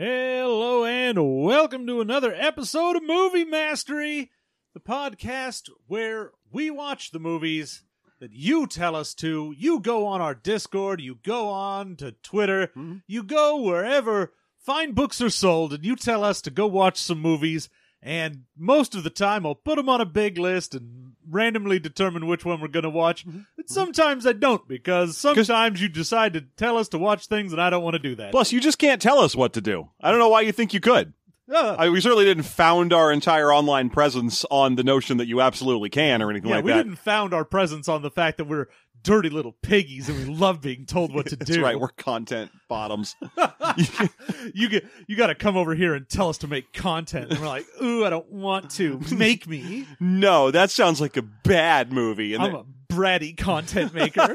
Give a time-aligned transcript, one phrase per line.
[0.00, 4.30] Hello and welcome to another episode of Movie Mastery,
[4.72, 7.82] the podcast where we watch the movies
[8.20, 9.52] that you tell us to.
[9.58, 12.98] You go on our Discord, you go on to Twitter, mm-hmm.
[13.08, 17.18] you go wherever fine books are sold, and you tell us to go watch some
[17.18, 17.68] movies.
[18.00, 22.26] And most of the time, I'll put them on a big list and randomly determine
[22.26, 23.24] which one we're going to watch.
[23.56, 27.60] But sometimes I don't because sometimes you decide to tell us to watch things and
[27.60, 28.32] I don't want to do that.
[28.32, 29.88] Plus, you just can't tell us what to do.
[30.00, 31.12] I don't know why you think you could.
[31.50, 35.40] Uh, I, we certainly didn't found our entire online presence on the notion that you
[35.40, 36.82] absolutely can or anything yeah, like we that.
[36.82, 38.68] didn't found our presence on the fact that we're
[39.02, 41.62] dirty little piggies and we love being told what to That's do.
[41.62, 41.78] right.
[41.78, 43.16] We're content bottoms.
[44.54, 47.30] you get you got to come over here and tell us to make content.
[47.30, 49.00] And we're like, ooh, I don't want to.
[49.10, 49.86] Make me.
[50.00, 52.34] no, that sounds like a bad movie.
[52.34, 54.34] And I'm a bratty content maker.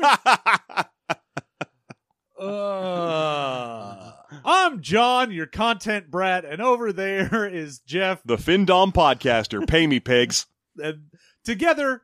[2.39, 4.11] Uh,
[4.43, 8.21] I'm John, your content brat, and over there is Jeff.
[8.25, 9.65] the Findom podcaster.
[9.67, 10.45] Pay me, pigs.
[10.81, 11.03] And
[11.45, 12.01] together,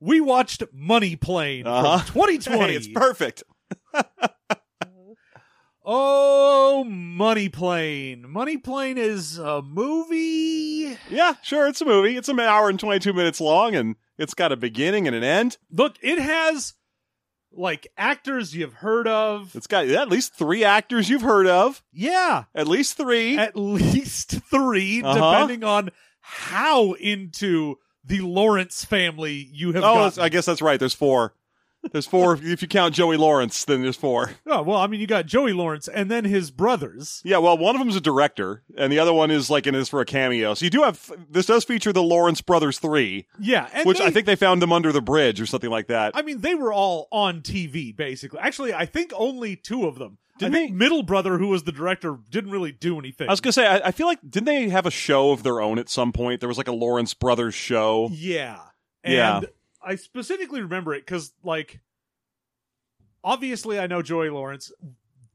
[0.00, 1.98] we watched Money Plane Uh-huh.
[1.98, 2.58] from 2020.
[2.64, 3.42] Hey, it's perfect.
[5.88, 8.28] Oh, Money Plane.
[8.28, 10.98] Money Plane is a movie.
[11.08, 11.68] Yeah, sure.
[11.68, 12.16] It's a movie.
[12.16, 15.58] It's an hour and 22 minutes long, and it's got a beginning and an end.
[15.70, 16.74] Look, it has
[17.52, 19.54] like actors you've heard of.
[19.54, 21.84] It's got at least three actors you've heard of.
[21.92, 23.38] Yeah, At least three.
[23.38, 25.14] at least 3 Uh-huh.
[25.14, 30.12] depending on how into the Lawrence family you have oh.
[30.22, 30.78] I guess that's right.
[30.78, 31.34] There's four.
[31.92, 32.34] There's four.
[32.42, 34.30] if you count Joey Lawrence, then there's four.
[34.46, 37.20] Oh, well, I mean, you got Joey Lawrence and then his brothers.
[37.24, 39.88] Yeah, well, one of them's a director, and the other one is like in this
[39.88, 40.54] for a cameo.
[40.54, 44.06] So you do have this does feature the Lawrence brothers three, Yeah, and which they-
[44.06, 46.12] I think they found them under the bridge or something like that.
[46.14, 48.40] I mean, they were all on TV basically.
[48.40, 50.18] Actually, I think only two of them.
[50.38, 53.28] Didn't think Middle Brother, who was the director, didn't really do anything.
[53.28, 55.60] I was gonna say, I, I feel like didn't they have a show of their
[55.60, 56.40] own at some point?
[56.40, 58.08] There was like a Lawrence brothers show.
[58.12, 58.60] Yeah.
[59.04, 59.40] And Yeah.
[59.82, 61.80] I specifically remember it because, like,
[63.22, 64.72] obviously I know Joey Lawrence.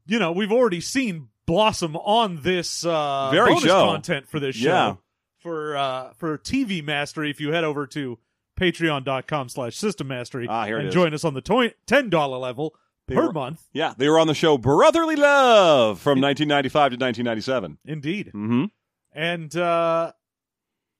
[0.06, 3.85] You know, we've already seen Blossom on this uh, Very bonus show.
[3.85, 4.69] content for this show.
[4.69, 4.95] Yeah.
[5.40, 8.19] For uh, for TV Mastery, if you head over to
[8.59, 12.75] patreon.com slash system mastery Ah, and join us on the toi- $10 level
[13.11, 13.61] They per were- month.
[13.73, 17.77] Yeah, they were on the show Brotherly Love from 1995 to 1997.
[17.85, 18.27] Indeed.
[18.27, 18.66] Mm-hmm.
[19.13, 20.13] And uh,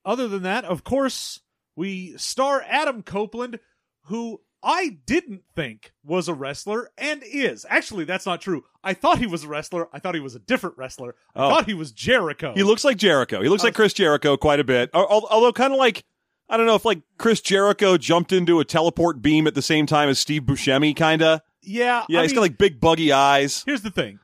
[0.04, 1.40] other than that, of course,
[1.76, 3.58] we star Adam Copeland,
[4.06, 7.64] who I didn't think was a wrestler and is.
[7.68, 8.64] Actually, that's not true.
[8.84, 9.88] I thought he was a wrestler.
[9.92, 11.14] I thought he was a different wrestler.
[11.34, 11.48] I Oh.
[11.50, 12.52] thought he was Jericho.
[12.54, 13.42] He looks like Jericho.
[13.42, 14.90] He looks I like Chris Jericho quite a bit.
[14.94, 16.04] Al- al- Although kind of like
[16.48, 19.86] I don't know if like Chris Jericho jumped into a teleport beam at the same
[19.86, 21.40] time as Steve Buscemi, kind of.
[21.62, 23.62] Yeah, Yeah, I he's mean, got like big buggy eyes.
[23.66, 24.18] Here's the thing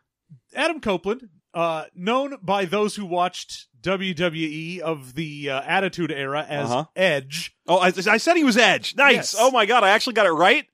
[0.55, 6.71] Adam Copeland, uh, known by those who watched WWE of the uh, Attitude Era as
[6.71, 6.85] Uh-huh.
[6.97, 7.55] Edge.
[7.67, 8.97] Oh, I, I said he was Edge.
[8.97, 9.15] Nice.
[9.15, 9.37] Yes.
[9.39, 10.67] Oh my god, I actually got it right.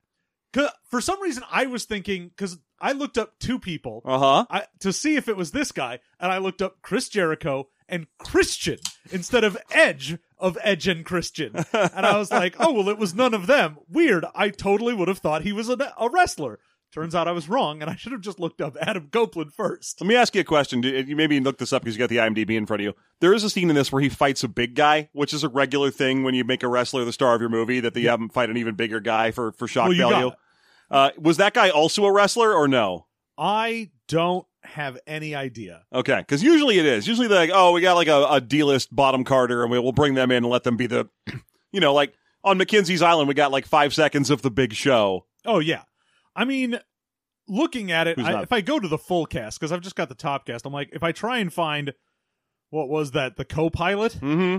[0.89, 4.03] For some reason, I was thinking, because I looked up two people.
[4.05, 4.47] Uh huh.
[4.49, 8.07] I, to see if it was this guy, and I looked up Chris Jericho and
[8.19, 8.79] Christian
[9.11, 13.15] instead of Edge of Edge and Christian, and I was like, oh well, it was
[13.15, 13.77] none of them.
[13.89, 14.25] Weird.
[14.35, 16.59] I totally would have thought he was a, a wrestler.
[16.93, 20.01] Turns out I was wrong, and I should have just looked up Adam Copeland first.
[20.01, 20.81] Let me ask you a question.
[20.85, 22.95] You maybe look this up because you got the IMDb in front of you.
[23.19, 25.49] There is a scene in this where he fights a big guy, which is a
[25.49, 28.21] regular thing when you make a wrestler the star of your movie that they have
[28.21, 30.31] him fight an even bigger guy for for shock Well, value.
[30.89, 33.07] Uh, was that guy also a wrestler or no?
[33.37, 35.85] I don't have any idea.
[35.93, 37.07] Okay, because usually it is.
[37.07, 39.93] Usually they're like, oh, we got like a, a D-list bottom Carter, and we, we'll
[39.93, 41.09] bring them in and let them be the,
[41.73, 45.27] you know, like on McKinsey's Island, we got like five seconds of the big show.
[45.45, 45.83] Oh yeah,
[46.35, 46.79] I mean,
[47.49, 50.09] looking at it, I, if I go to the full cast because I've just got
[50.09, 51.93] the top cast, I'm like, if I try and find
[52.71, 54.59] what was that, the co-pilot, Mm-hmm.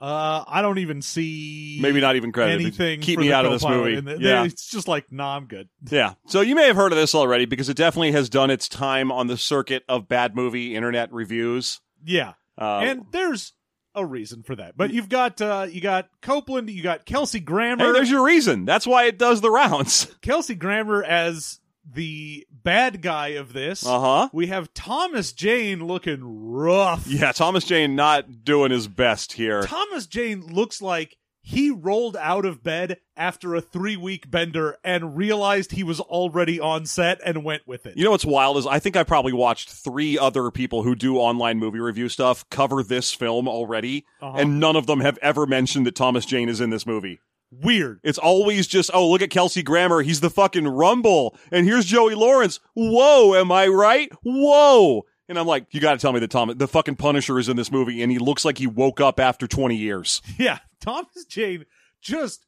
[0.00, 3.00] Uh, I don't even see Maybe not even credit anything.
[3.00, 4.00] Keep me out of this movie.
[4.00, 5.68] The- yeah, it's just like, nah, I'm good.
[5.90, 6.14] yeah.
[6.26, 9.10] So you may have heard of this already because it definitely has done its time
[9.10, 11.80] on the circuit of bad movie internet reviews.
[12.04, 13.52] Yeah, Uh, and there's
[13.94, 14.76] a reason for that.
[14.76, 18.64] But you've got uh, you got Copeland, you got Kelsey hey, Grammer, there's your reason.
[18.66, 20.14] That's why it does the rounds.
[20.22, 21.58] Kelsey Grammer as
[21.90, 23.84] the bad guy of this.
[23.86, 24.28] Uh huh.
[24.32, 27.06] We have Thomas Jane looking rough.
[27.06, 29.62] Yeah, Thomas Jane not doing his best here.
[29.62, 35.16] Thomas Jane looks like he rolled out of bed after a three week bender and
[35.16, 37.96] realized he was already on set and went with it.
[37.96, 41.18] You know what's wild is I think I probably watched three other people who do
[41.18, 44.36] online movie review stuff cover this film already, Uh-huh.
[44.36, 47.20] and none of them have ever mentioned that Thomas Jane is in this movie.
[47.50, 48.00] Weird.
[48.02, 50.02] It's always just, oh, look at Kelsey Grammer.
[50.02, 51.36] He's the fucking Rumble.
[51.52, 52.60] And here's Joey Lawrence.
[52.74, 54.10] Whoa, am I right?
[54.22, 55.04] Whoa.
[55.28, 57.56] And I'm like, you got to tell me that Tom, the fucking Punisher is in
[57.56, 60.22] this movie, and he looks like he woke up after 20 years.
[60.38, 61.64] Yeah, Thomas Jane
[62.00, 62.46] just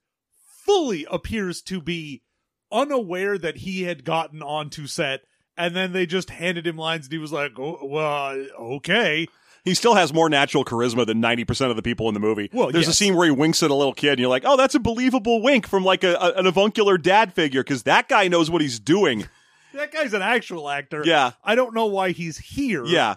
[0.64, 2.22] fully appears to be
[2.70, 5.22] unaware that he had gotten onto set,
[5.56, 8.46] and then they just handed him lines, and he was like, oh, "Well,
[8.76, 9.26] okay."
[9.64, 12.48] He still has more natural charisma than 90% of the people in the movie.
[12.52, 14.56] Well, There's a scene where he winks at a little kid, and you're like, oh,
[14.56, 18.28] that's a believable wink from like a, a- an avuncular dad figure, because that guy
[18.28, 19.26] knows what he's doing.
[19.74, 21.02] That guy's an actual actor.
[21.04, 21.32] Yeah.
[21.44, 22.84] I don't know why he's here.
[22.86, 23.16] Yeah.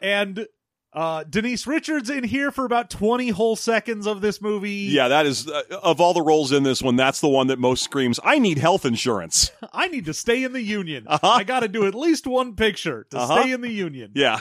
[0.00, 0.46] and
[0.92, 4.70] uh, Denise Richards in here for about twenty whole seconds of this movie.
[4.70, 7.58] Yeah, that is, uh, of all the roles in this one, that's the one that
[7.58, 9.50] most screams, I need health insurance.
[9.74, 11.04] I need to stay in the union.
[11.06, 11.28] Uh-huh.
[11.28, 13.42] I got to do at least one picture to Uh-huh.
[13.42, 14.12] stay in the union.
[14.14, 14.40] Yeah.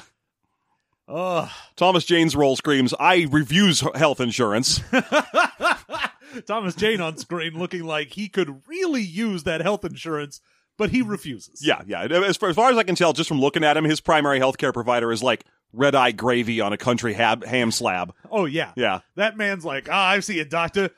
[1.08, 1.50] Ugh.
[1.76, 4.82] Thomas Jane's role screams, I refuse health insurance.
[6.48, 10.42] Thomas Jane on screen looking like he could really use that health insurance,
[10.78, 11.66] but he refuses.
[11.66, 12.04] yeah, yeah.
[12.04, 14.40] As far, as far as I can tell, just from looking at him, his primary
[14.40, 18.14] healthcare provider is like red eye gravy on a country hab- ham slab.
[18.32, 18.72] Oh yeah.
[18.76, 19.00] Yeah.
[19.16, 20.90] That man's like, ah, I see a doctor.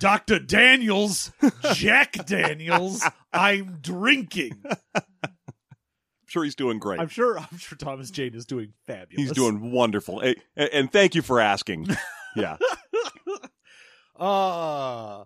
[0.00, 0.38] Dr.
[0.38, 1.30] Daniels,
[1.74, 3.04] Jack Daniels,
[3.34, 4.64] I'm drinking.
[6.30, 7.00] Sure he's doing great.
[7.00, 9.16] I'm sure I'm sure Thomas Jane is doing fabulous.
[9.16, 10.20] He's doing wonderful.
[10.20, 11.88] And, and thank you for asking.
[12.36, 12.58] Yeah.
[14.16, 15.24] Uh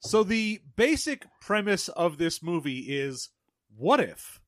[0.00, 3.28] so the basic premise of this movie is
[3.76, 4.40] what if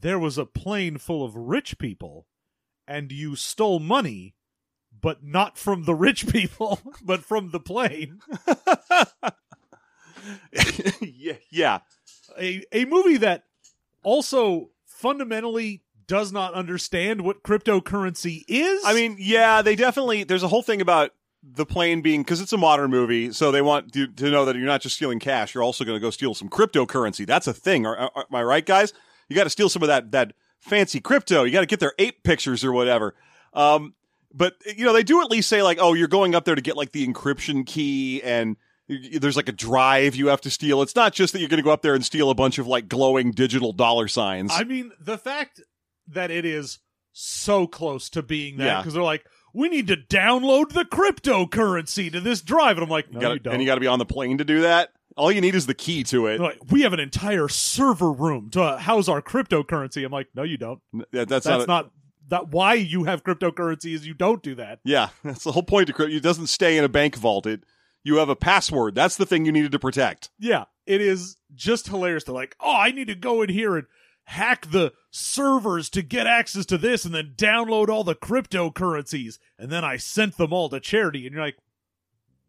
[0.00, 2.28] there was a plane full of rich people
[2.86, 4.36] and you stole money
[5.00, 8.20] but not from the rich people but from the plane
[11.02, 11.38] yeah.
[11.50, 11.78] Yeah.
[12.38, 13.42] a a movie that
[14.04, 20.24] also fundamentally does not understand what cryptocurrency is I mean, yeah, they definitely.
[20.24, 21.12] There's a whole thing about
[21.42, 24.56] the plane being because it's a modern movie, so they want you to know that
[24.56, 27.26] you're not just stealing cash; you're also going to go steal some cryptocurrency.
[27.26, 27.86] That's a thing.
[27.86, 28.92] Are, are- am I right, guys?
[29.28, 31.44] You got to steal some of that that fancy crypto.
[31.44, 33.14] You got to get their ape pictures or whatever.
[33.52, 33.94] Um,
[34.32, 36.62] but you know, they do at least say like, "Oh, you're going up there to
[36.62, 38.56] get like the encryption key and."
[38.88, 40.80] There's like a drive you have to steal.
[40.82, 42.66] It's not just that you're going to go up there and steal a bunch of
[42.66, 44.50] like glowing digital dollar signs.
[44.54, 45.60] I mean, the fact
[46.08, 46.78] that it is
[47.12, 48.78] so close to being that Yeah.
[48.80, 53.10] because they're like, we need to download the cryptocurrency to this drive, and I'm like,
[53.12, 53.52] no, You gotta- you don't.
[53.54, 54.90] and you got to be on the plane to do that.
[55.16, 56.40] All you need is the key to it.
[56.40, 60.04] Like, we have an entire server room to house our cryptocurrency.
[60.04, 60.80] I'm like, no, you don't.
[61.12, 61.90] That- that's, That's not, not
[62.28, 62.48] that.
[62.50, 64.78] Why you have cryptocurrency is you don't do that.
[64.84, 66.14] Yeah, that's the whole point of crypto.
[66.14, 67.46] It doesn't stay in a bank vault.
[67.46, 67.64] It
[68.08, 68.94] you have a password.
[68.96, 70.30] That's the thing you needed to protect.
[70.38, 72.24] Yeah, it is just hilarious.
[72.24, 73.86] They're like, oh, I need to go in here and
[74.24, 79.38] hack the servers to get access to this and then download all the cryptocurrencies.
[79.58, 81.26] And then I sent them all to charity.
[81.26, 81.56] And you're like,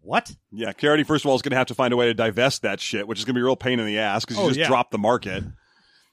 [0.02, 0.36] what?
[0.52, 2.62] Yeah, Charity first of all is going to have to find a way to divest
[2.62, 4.44] that shit, which is going to be a real pain in the ass because you
[4.44, 4.68] Oh, just yeah.
[4.68, 5.44] dropped the market.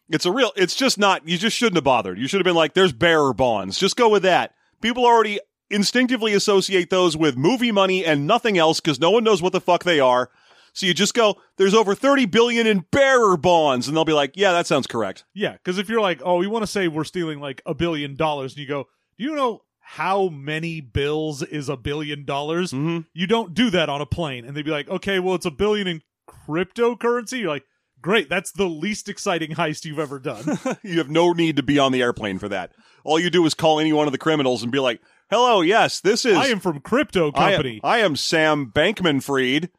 [0.09, 0.53] It's a real.
[0.57, 1.27] It's just not.
[1.29, 2.19] You just shouldn't have bothered.
[2.19, 3.77] You should have been like, "There's bearer bonds.
[3.79, 5.41] Just go with that." People already
[5.71, 9.61] instinctively associate those with movie money and nothing else because no one knows what the
[9.61, 10.31] fuck they are.
[10.73, 14.33] So you just go, "There's over thirty billion in bearer bonds," and they'll be like,
[14.37, 17.05] "Yeah, that sounds correct." Yeah, because if you're like, oh, we want to say we're
[17.05, 18.87] stealing like a billion dollars, and you go,
[19.19, 22.73] do you know how many bills is a billion dollars?
[22.73, 24.45] hmm You don't do that on a plane.
[24.45, 27.41] And they'd be like, okay, well, it's a billion in cryptocurrency.
[27.41, 27.65] You're like,
[28.03, 30.59] great, that's the least exciting heist you've ever done.
[30.83, 32.73] you have no need to be on the airplane for that.
[33.05, 36.01] All you do is call any one of the criminals and be like, "Hello, yes,
[36.01, 37.81] this is I am from Crypto I Company.
[37.83, 39.71] I am, Sam Bankman Fried.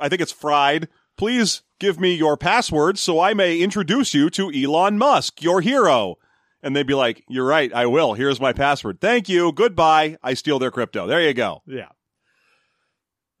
[0.00, 0.88] I think it's Fried.
[1.16, 6.16] Please give me your password so I may introduce you to Elon Musk, your hero."
[6.62, 8.14] And they'd be like, "You're right, I will.
[8.14, 9.00] Here's my password.
[9.00, 9.52] Thank you.
[9.52, 11.06] Goodbye." I steal their crypto.
[11.06, 11.62] There you go.
[11.66, 11.88] yeah.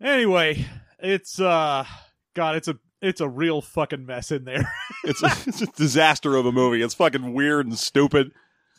[0.00, 0.66] Anyway,
[0.98, 1.84] it's uh,
[2.34, 4.72] God, it's a it's a real fucking mess in there.
[5.04, 6.80] It's a, it's a disaster of a movie.
[6.82, 8.30] It's fucking weird and stupid.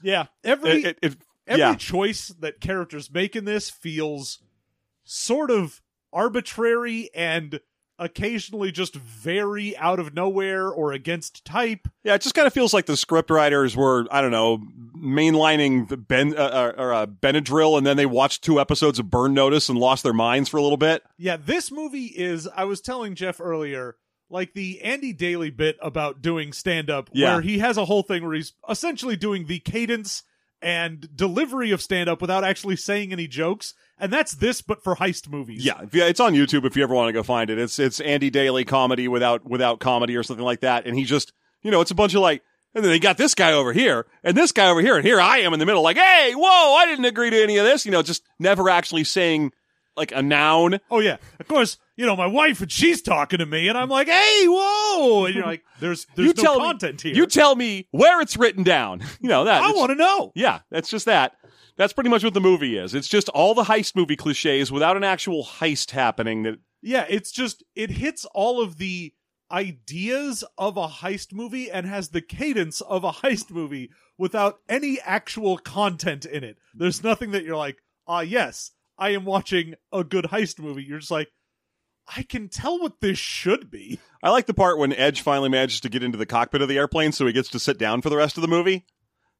[0.01, 1.75] yeah, every It, it, it- every yeah.
[1.75, 4.39] choice that characters make in this feels
[5.03, 5.81] sort of
[6.11, 7.59] arbitrary and
[7.99, 11.87] occasionally just very out of nowhere or against type.
[12.03, 14.63] Yeah, it just kind of feels like the script writers were, I don't know,
[14.97, 19.33] mainlining the Ben uh, or uh, Benadryl, and then they watched two episodes of Burn
[19.33, 21.03] Notice and lost their minds for a little bit.
[21.17, 23.95] Yeah, this movie is I was telling Jeff earlier
[24.29, 27.33] like the Andy Daly bit about doing stand up Yeah.
[27.33, 30.23] where he has a whole thing where he's essentially doing the cadence
[30.63, 34.95] and delivery of stand up without actually saying any jokes and that's this but for
[34.95, 35.63] heist movies.
[35.65, 37.57] Yeah, you, it's on YouTube if you ever want to go find it.
[37.57, 41.31] It's it's Andy Daly comedy without without comedy or something like that, and he just
[41.61, 42.43] you know it's a bunch of like.
[42.75, 45.21] And then they got this guy over here, and this guy over here, and here
[45.21, 47.85] I am in the middle, like, hey, whoa, I didn't agree to any of this.
[47.85, 49.51] You know, just never actually saying
[49.95, 50.79] like a noun.
[50.89, 51.77] Oh yeah, of course.
[51.95, 55.35] You know my wife and she's talking to me, and I'm like, "Hey, whoa!" And
[55.35, 58.35] you're like, "There's there's you no tell content me, here." You tell me where it's
[58.37, 59.01] written down.
[59.21, 59.63] You know that.
[59.63, 60.31] I want to know.
[60.35, 61.33] Yeah, that's just that.
[61.77, 62.93] That's pretty much what the movie is.
[62.93, 66.43] It's just all the heist movie cliches without an actual heist happening.
[66.43, 69.13] That Yeah, it's just it hits all of the
[69.51, 74.99] ideas of a heist movie and has the cadence of a heist movie without any
[75.01, 76.57] actual content in it.
[76.73, 80.83] There's nothing that you're like, ah, yes, I am watching a good heist movie.
[80.83, 81.29] You're just like,
[82.07, 83.99] I can tell what this should be.
[84.21, 86.77] I like the part when Edge finally manages to get into the cockpit of the
[86.77, 88.85] airplane, so he gets to sit down for the rest of the movie.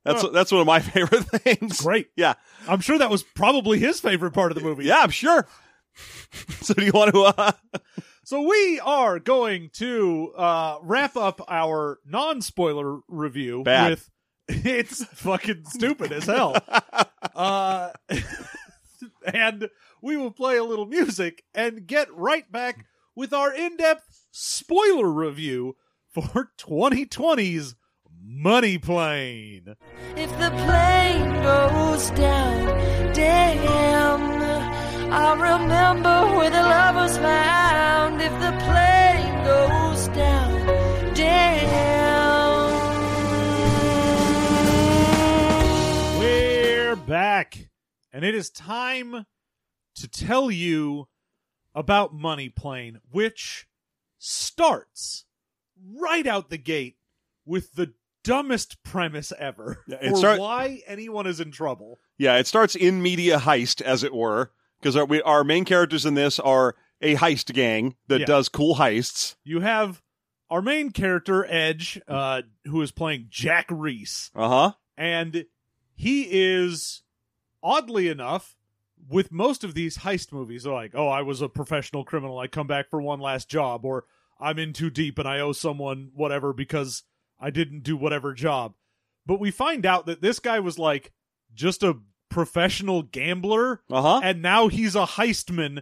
[0.06, 0.30] That's Oh.
[0.30, 1.82] that's one of my favorite things.
[1.82, 2.08] Great.
[2.16, 2.34] Yeah,
[2.68, 4.86] I'm sure that was probably his favorite part of the movie.
[4.86, 5.48] yeah, I'm sure.
[6.62, 7.22] so do you want to?
[7.24, 7.52] Uh,
[8.26, 13.90] So we are going to uh, wrap up our non-spoiler review Bad.
[13.90, 14.10] with
[14.48, 16.56] it's fucking stupid as hell.
[17.36, 17.90] uh,
[19.34, 19.70] and
[20.02, 25.76] we will play a little music and get right back with our in-depth spoiler review
[26.10, 27.76] for 2020's
[28.26, 29.76] Money Plane.
[30.16, 38.22] If the plane goes down, damn, I'll remember where the love was found.
[38.22, 42.74] If the plane goes down, damn.
[46.18, 47.68] We're back,
[48.14, 49.26] and it is time
[49.96, 51.08] to tell you
[51.76, 53.68] about Money Plane, which
[54.20, 55.26] starts
[55.98, 56.98] right out the gate
[57.46, 57.94] with the
[58.24, 62.00] dumbest premise ever Yeah, it for start- why anyone is in trouble.
[62.18, 66.06] yeah, it starts in media heist, as it were, because our, we, our main characters
[66.06, 68.26] in this are a heist gang that Yeah.
[68.26, 69.36] does cool heists.
[69.44, 70.02] You have
[70.50, 74.72] our main character Edge, uh, who is playing Jack Reese, Uh huh.
[74.96, 75.46] and
[75.96, 77.02] he is
[77.64, 78.56] oddly enough
[79.10, 82.38] with most of these heist movies they're like oh i was a professional criminal.
[82.40, 84.06] I come back for one last job or
[84.40, 87.04] i'm in too deep and i owe someone whatever because
[87.40, 88.74] i didn't do whatever job.
[89.26, 91.12] But we find out that this guy was like
[91.54, 91.98] just a
[92.30, 94.22] professional gambler Uh huh.
[94.24, 95.82] and now he's a heistman.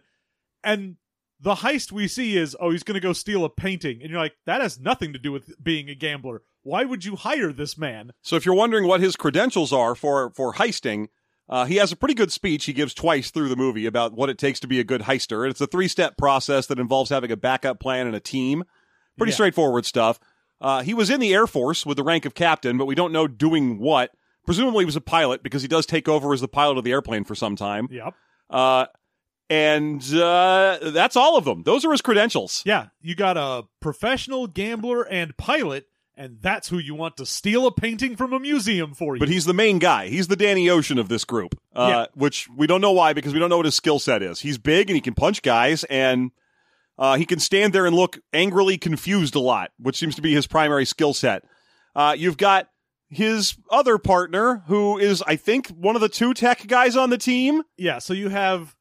[0.63, 0.97] And
[1.39, 4.01] the heist we see is oh he's going to go steal a painting.
[4.01, 6.43] And you're like that has nothing to do with being a gambler.
[6.63, 8.11] Why would you hire this man?
[8.21, 11.07] So if you're wondering what his credentials are for for heisting,
[11.51, 14.29] uh, he has a pretty good speech he gives twice through the movie about what
[14.29, 15.47] it takes to be a good heister.
[15.49, 18.63] It's a three step process that involves having a backup plan and a team.
[19.17, 19.35] Pretty Yeah.
[19.35, 20.19] straightforward stuff.
[20.61, 23.11] Uh, he was in the Air Force with the rank of captain, but we don't
[23.11, 24.11] know doing what.
[24.45, 26.91] Presumably, he was a pilot because he does take over as the pilot of the
[26.91, 27.87] airplane for some time.
[27.91, 28.13] yep
[28.49, 28.85] Uh,
[29.49, 31.63] and uh, that's all of them.
[31.63, 32.63] Those are his credentials.
[32.65, 35.87] Yeah, you got a professional gambler and pilot,
[36.21, 39.19] and that's who you want to steal a painting from a museum for you.
[39.19, 40.07] But he's the main guy.
[40.07, 42.05] He's the Danny Ocean of this group, uh, Yeah.
[42.13, 44.39] which we don't know why because we don't know what his skill set is.
[44.39, 46.31] He's big and he can punch guys, and
[46.97, 50.33] uh, he can stand there and look angrily confused a lot, which seems to be
[50.33, 51.43] his primary skill set.
[51.95, 52.67] Uh, you've got
[53.09, 57.17] his other partner, who is, I think, one of the two tech guys on the
[57.17, 57.63] team.
[57.77, 58.75] yeah, so you have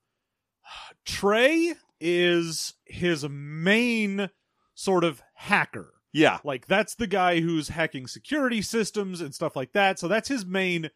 [1.05, 4.31] Trey is his main
[4.75, 5.93] sort of hacker.
[6.13, 9.99] Yeah, Like that's the guy who's hacking security systems and stuff like that.
[9.99, 10.91] So that's his main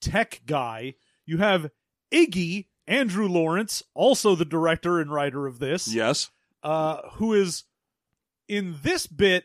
[0.00, 0.94] tech guy.
[1.26, 1.70] You have
[2.12, 5.92] Iggy, Andrew Lawrence, also the director and writer of this.
[5.92, 6.30] yes,
[6.62, 7.64] uh, who is
[8.48, 9.44] in this bit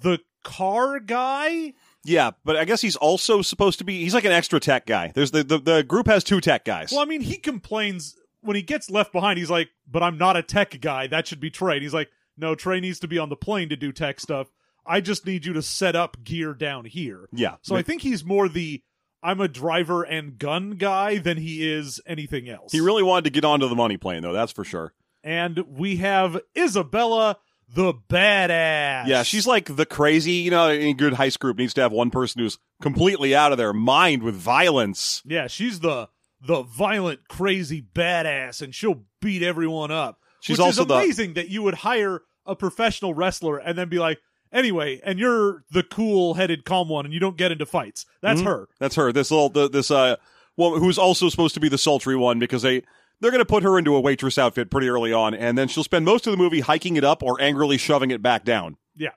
[0.00, 1.74] the car guy.
[2.04, 2.30] yeah.
[2.44, 4.02] But I guess he's also supposed to be.
[4.02, 5.12] He's like an extra tech guy.
[5.14, 6.90] There's the the, the group has two tech guys.
[6.90, 9.38] Well, I mean, he complains when he gets left behind.
[9.38, 11.06] He's like, "But I'm not a tech guy.
[11.06, 13.68] That should be Trey." And he's like, "No, Trey needs to be on the plane
[13.70, 14.48] to do tech stuff.
[14.86, 17.56] I just need you to set up gear down here." yeah.
[17.62, 18.82] So I think he's more the
[19.22, 22.70] I'm a driver and gun guy than he is anything else.
[22.70, 24.32] he really wanted to get onto the money plane, though.
[24.32, 24.92] That's for sure.
[25.24, 27.38] and we have Isabella,
[27.74, 29.06] the badass.
[29.08, 30.32] Yeah, she's like the crazy.
[30.32, 33.58] You know, any good heist group needs to have one person who's completely out of
[33.58, 35.22] their mind with violence.
[35.24, 36.08] Yeah, she's the
[36.40, 40.20] the violent, crazy badass, and she'll beat everyone up.
[40.40, 43.88] She's which also is the- amazing that you would hire a professional wrestler and then
[43.88, 44.20] be like,
[44.52, 48.06] anyway, and you're the cool-headed, calm one, and you don't get into fights.
[48.22, 48.44] That's Mhm.
[48.46, 48.68] her.
[48.78, 49.12] That's her.
[49.12, 50.16] This little the, this uh
[50.56, 52.82] woman who's also supposed to be the sultry one because they
[53.20, 55.82] they're going to put her into a waitress outfit pretty early on, and then she'll
[55.84, 58.76] spend most of the movie hiking it up or angrily shoving it back down.
[58.94, 59.10] Yeah.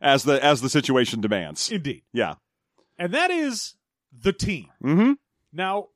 [0.00, 1.70] as the as the situation demands.
[1.70, 2.34] Indeed, Yeah.
[2.98, 3.74] and that is
[4.12, 4.66] the team.
[4.84, 5.12] Mm-hmm.
[5.52, 5.88] Now,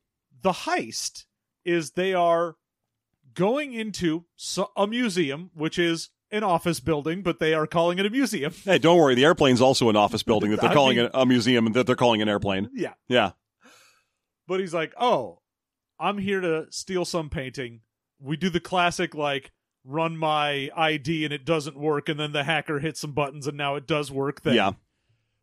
[0.43, 1.25] the heist
[1.65, 2.57] is they are
[3.37, 4.25] going into
[4.77, 8.53] a museum, which is an office building, but they are calling it a museum.
[8.65, 9.15] Hey, don't worry.
[9.15, 11.75] The airplane's also an office building that they're I calling mean- a, a museum and
[11.77, 12.69] that they're calling an airplane.
[12.75, 12.95] Yeah.
[13.07, 13.31] Yeah.
[14.49, 15.41] But he's like, "Oh,
[16.01, 17.81] I'm here to steal some painting.
[18.21, 19.53] we do the classic like
[19.85, 23.57] run my ID and it doesn't work, and then the hacker hits some buttons and
[23.57, 24.43] now it does work.
[24.43, 24.55] Thing.
[24.55, 24.73] Yeah.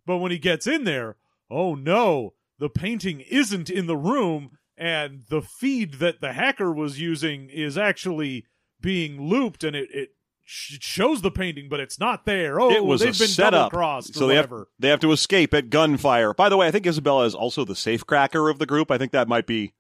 [0.05, 1.15] But when he gets in there,
[1.49, 6.99] oh no, the painting isn't in the room, and the feed that the hacker was
[6.99, 8.45] using is actually
[8.81, 10.09] being looped, and it it
[10.45, 12.59] shows the painting, but it's not there.
[12.59, 13.71] Oh, it was they've a been setup.
[13.71, 16.33] crossed So they have, they have to escape at gunfire.
[16.33, 18.91] By the way, I think Isabella is also the safe cracker of the group.
[18.91, 19.73] I think that might be.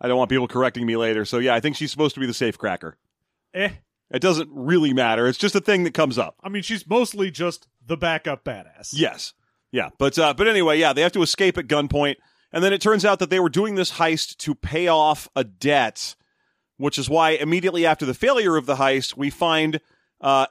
[0.00, 1.24] I don't want people correcting me later.
[1.24, 2.98] So yeah, I think she's supposed to be the safe cracker.
[3.54, 3.70] Eh.
[4.10, 5.26] It doesn't really matter.
[5.26, 6.36] It's just a thing that comes up.
[6.42, 8.90] I mean, she's mostly just the backup badass.
[8.92, 9.34] Yes.
[9.70, 9.90] Yeah.
[9.98, 12.16] But uh, but anyway, yeah, they have to escape at gunpoint,
[12.52, 15.44] and then it turns out that they were doing this heist to pay off a
[15.44, 16.14] debt,
[16.76, 19.80] which is why immediately after the failure of the heist, we find
[20.20, 20.46] uh,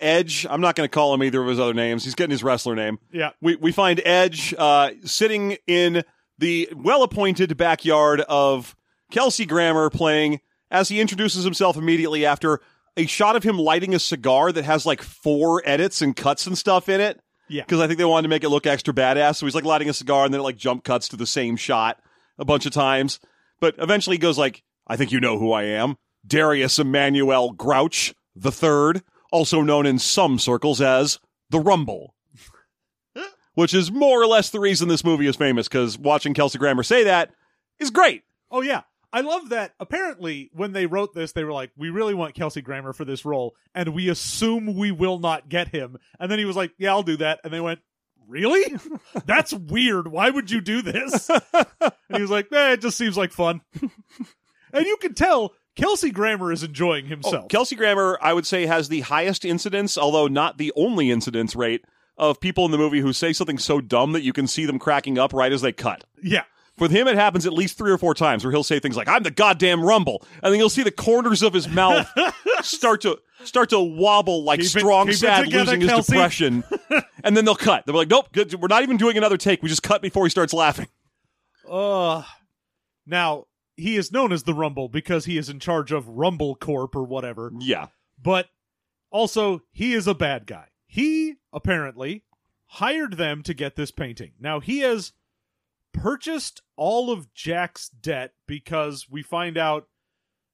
[0.00, 0.46] Edge.
[0.48, 2.04] I'm not going to call him either of his other names.
[2.04, 2.98] He's getting his wrestler name.
[3.12, 3.30] Yeah.
[3.40, 6.02] We we find Edge uh, sitting in
[6.38, 8.74] the well-appointed backyard of
[9.10, 12.60] Kelsey Grammer playing as he introduces himself immediately after
[12.96, 16.56] a shot of him lighting a cigar that has like four edits and cuts and
[16.56, 17.20] stuff in it
[17.50, 17.64] Yeah.
[17.64, 19.36] because I think they wanted to make it look extra badass.
[19.36, 21.56] So he's like lighting a cigar, and then it like jump cuts to the same
[21.56, 22.00] shot
[22.38, 23.20] a bunch of times.
[23.60, 28.14] But eventually, he goes like, "I think you know who I am, Darius Emmanuel Grouch
[28.34, 29.02] the Third,
[29.32, 31.18] also known in some circles as
[31.50, 32.14] the Rumble."
[33.54, 36.84] Which is more or less the reason this movie is famous, because watching Kelsey Grammer
[36.84, 37.32] say that
[37.78, 38.22] is great.
[38.50, 38.82] Oh yeah.
[39.12, 39.74] I love that.
[39.80, 43.24] Apparently, when they wrote this, they were like, "We really want Kelsey Grammer for this
[43.24, 46.90] role, and we assume we will not get him." And then he was like, "Yeah,
[46.90, 47.80] I'll do that." And they went,
[48.28, 48.76] "Really?
[49.26, 50.08] That's weird.
[50.08, 53.62] Why would you do this?" and he was like, "Eh, it just seems like fun."
[54.72, 57.44] and you can tell Kelsey Grammer is enjoying himself.
[57.44, 61.56] Oh, Kelsey Grammer, I would say, has the highest incidence, although not the only incidence
[61.56, 61.84] rate,
[62.16, 64.78] of people in the movie who say something so dumb that you can see them
[64.78, 66.04] cracking up right as they cut.
[66.22, 66.44] yeah.
[66.80, 69.08] With him, it happens at least three or four times where he'll say things like,
[69.08, 70.24] I'm the goddamn rumble.
[70.42, 72.08] And then you'll see the corners of his mouth
[72.62, 76.64] start to start to wobble like Keep strong it sad together, losing his depression.
[77.24, 77.84] and then they'll cut.
[77.86, 79.62] They're like, nope, good, we're not even doing another take.
[79.62, 80.88] We just cut before he starts laughing.
[81.68, 82.22] Uh
[83.06, 83.46] now
[83.76, 87.02] he is known as the Rumble because he is in charge of Rumble Corp or
[87.04, 87.50] whatever.
[87.58, 87.86] Yeah.
[88.22, 88.48] but
[89.10, 90.68] also he is a bad guy.
[90.86, 92.24] He apparently
[92.66, 94.32] hired them to get this painting.
[94.40, 95.12] Now he has
[95.92, 99.86] purchased all of Jack's debt because we find out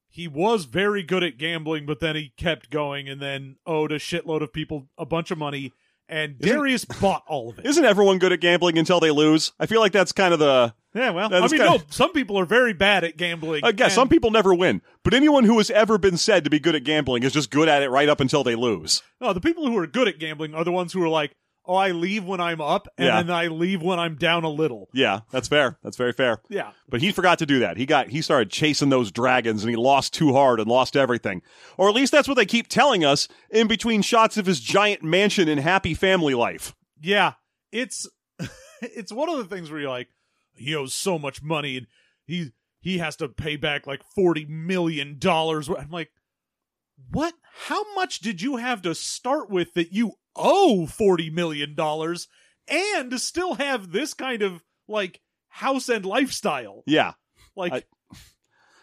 [0.09, 3.99] he was very good at gambling, but then he kept going and then owed a
[3.99, 5.73] shitload of people a bunch of money.
[6.09, 7.67] And Isn't- Darius bought all of it.
[7.67, 9.53] Isn't everyone good at gambling until they lose?
[9.59, 10.73] I feel like that's kind of the.
[10.95, 13.65] yeah, well, I mean, no, some people are very bad at gambling.
[13.65, 16.45] Uh, I guess and- some people never win, but anyone who has ever been said
[16.45, 19.03] to be good at gambling is just good at it right up until they lose.
[19.21, 21.33] No, the people who are good at gambling are the ones who are like,
[21.67, 23.23] "Oh, I leave when I'm up, and Yeah.
[23.23, 25.79] then I leave when I'm down a little." Yeah, that's fair.
[25.83, 26.41] That's very fair.
[26.49, 27.77] Yeah, But he forgot to do that.
[27.77, 31.43] He got he started chasing those dragons and he lost too hard and lost everything.
[31.77, 35.03] Or at least that's what they keep telling us in between shots of his giant
[35.03, 36.75] mansion and happy family life.
[37.01, 37.33] yeah.
[37.73, 38.09] It's
[38.83, 40.09] it's one of the things where you're like,
[40.55, 41.87] he owes so much money, and
[42.25, 45.69] he he has to pay back like forty million dollars.
[45.69, 46.11] I'm like,
[47.11, 47.35] what?
[47.67, 52.29] How much did you have to start with that you owe forty million dollars,
[52.69, 56.83] and still have this kind of like house and lifestyle?
[56.87, 57.13] Yeah.
[57.55, 57.83] Like, I-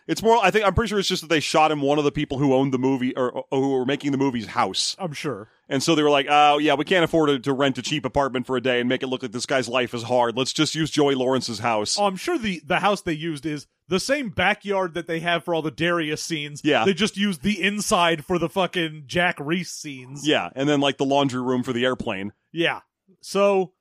[0.06, 2.04] It's more I think I'm pretty sure it's just that they shot him one of
[2.04, 4.98] the people who owned the movie or, or who were making the movie's house.
[5.00, 5.48] I'm sure.
[5.70, 8.04] And so they were like, "Oh, yeah, we can't afford to, to rent a cheap
[8.04, 10.36] apartment for a day and make it look like this guy's life is hard.
[10.36, 13.66] Let's just use Joey Lawrence's house." Oh, I'm sure the the house they used is
[13.88, 16.62] the same backyard that they have for all the Darius scenes.
[16.63, 16.86] Yeah.
[16.86, 20.28] They just used the inside for the fucking Jack Reese scenes.
[20.28, 22.32] Yeah, and then like the laundry room for the airplane.
[22.52, 22.82] Yeah.
[23.22, 23.74] So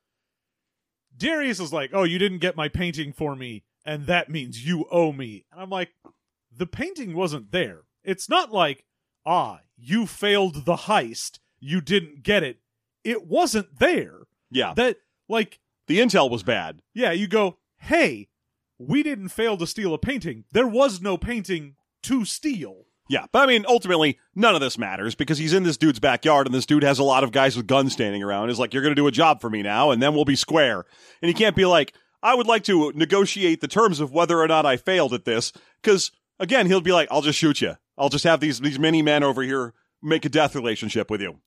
[1.17, 4.87] Darius is like, "Oh, you didn't get my painting for me, and that means you
[4.91, 5.91] owe me." And I'm like,
[6.51, 7.83] "The painting wasn't there.
[8.05, 8.85] It's not like,
[9.25, 12.59] ah, you failed the heist, you didn't get it.
[13.05, 14.27] It wasn't there.
[14.51, 14.75] Yeah.
[14.75, 14.97] That
[15.29, 16.83] like The intel was bad.
[16.95, 18.29] yeah, you go, hey,
[18.89, 20.45] we didn't fail to steal a painting.
[20.53, 22.87] There was no painting to steal.
[23.09, 26.47] Yeah, but I mean, ultimately, none of this matters because he's in this dude's backyard,
[26.47, 28.49] and this dude has a lot of guys with guns standing around.
[28.49, 30.37] He's like, "You're going to do a job for me now, and then we'll be
[30.37, 30.85] square."
[31.21, 34.49] And he can't be like, "I would like to negotiate the terms of whether or
[34.49, 37.77] not I failed at this," because again, he'll be like, "I'll just shoot you.
[37.99, 41.41] I'll just have these these many men over here make a death relationship with you."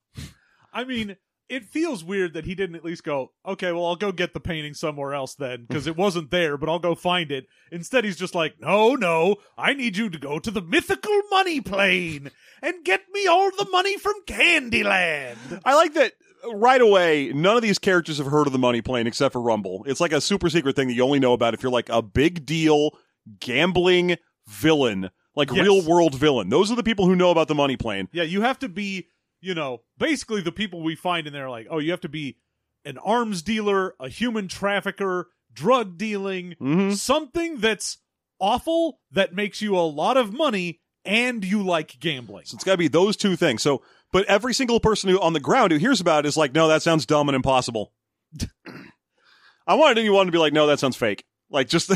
[0.74, 1.15] I mean,
[1.49, 4.39] it feels weird that he didn't at least go, okay, well, I'll go get the
[4.39, 7.45] painting somewhere else then, because it wasn't there, but I'll go find it.
[7.71, 11.62] Instead, he's just like, no, no, I need you to go to the mythical money
[11.62, 12.31] plane
[12.62, 15.62] and get me all the money from Candyland.
[15.63, 16.13] I like that
[16.53, 17.31] right away.
[17.34, 19.84] None of these characters have heard of the money plane except for Rumble.
[19.88, 22.01] It's like a super secret thing that you only know about if you're like a
[22.01, 22.91] big deal
[23.39, 25.63] gambling villain like Yes.
[25.63, 26.49] real world villain.
[26.49, 28.08] Those are the people who know about the money plane.
[28.13, 29.08] Yeah, you have to be,
[29.41, 32.38] you know, basically the people we find in there like, oh, you have to be
[32.84, 37.98] an arms dealer, a human trafficker, drug dealing, hmm something that's
[38.39, 42.45] awful that makes you a lot of money and you like gambling.
[42.45, 43.62] So it's got to be those two things.
[43.62, 46.54] So, but every single person who on the ground who hears about it is like,
[46.54, 47.93] no, that sounds dumb and impossible.
[49.67, 51.26] I wanted anyone to be like, no, that sounds fake.
[51.49, 51.91] Like just,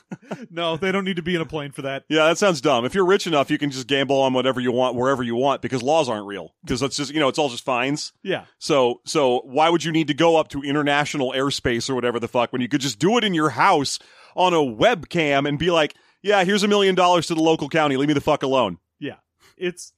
[0.50, 2.04] no, they don't need to be in a plane for that.
[2.08, 2.84] yeah, that sounds dumb.
[2.84, 5.60] If you're rich enough, you can just gamble on whatever you want, wherever you want,
[5.62, 6.54] because laws aren't real.
[6.64, 8.12] Because that's just, you know, it's all just fines.
[8.22, 8.46] Yeah.
[8.58, 12.28] So, so why would you need to go up to international airspace or whatever the
[12.28, 13.98] fuck when you could just do it in your house
[14.34, 17.98] on a webcam and be like, yeah, here's a million dollars to the local county.
[17.98, 18.78] Leave me the fuck alone.
[18.98, 19.16] Yeah,
[19.58, 19.92] it's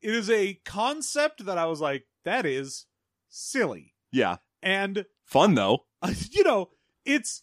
[0.00, 2.86] it is a concept that I was like, that is
[3.28, 3.94] silly.
[4.10, 4.36] Yeah.
[4.62, 5.84] And Fun though.
[6.30, 6.70] you know,
[7.04, 7.42] it's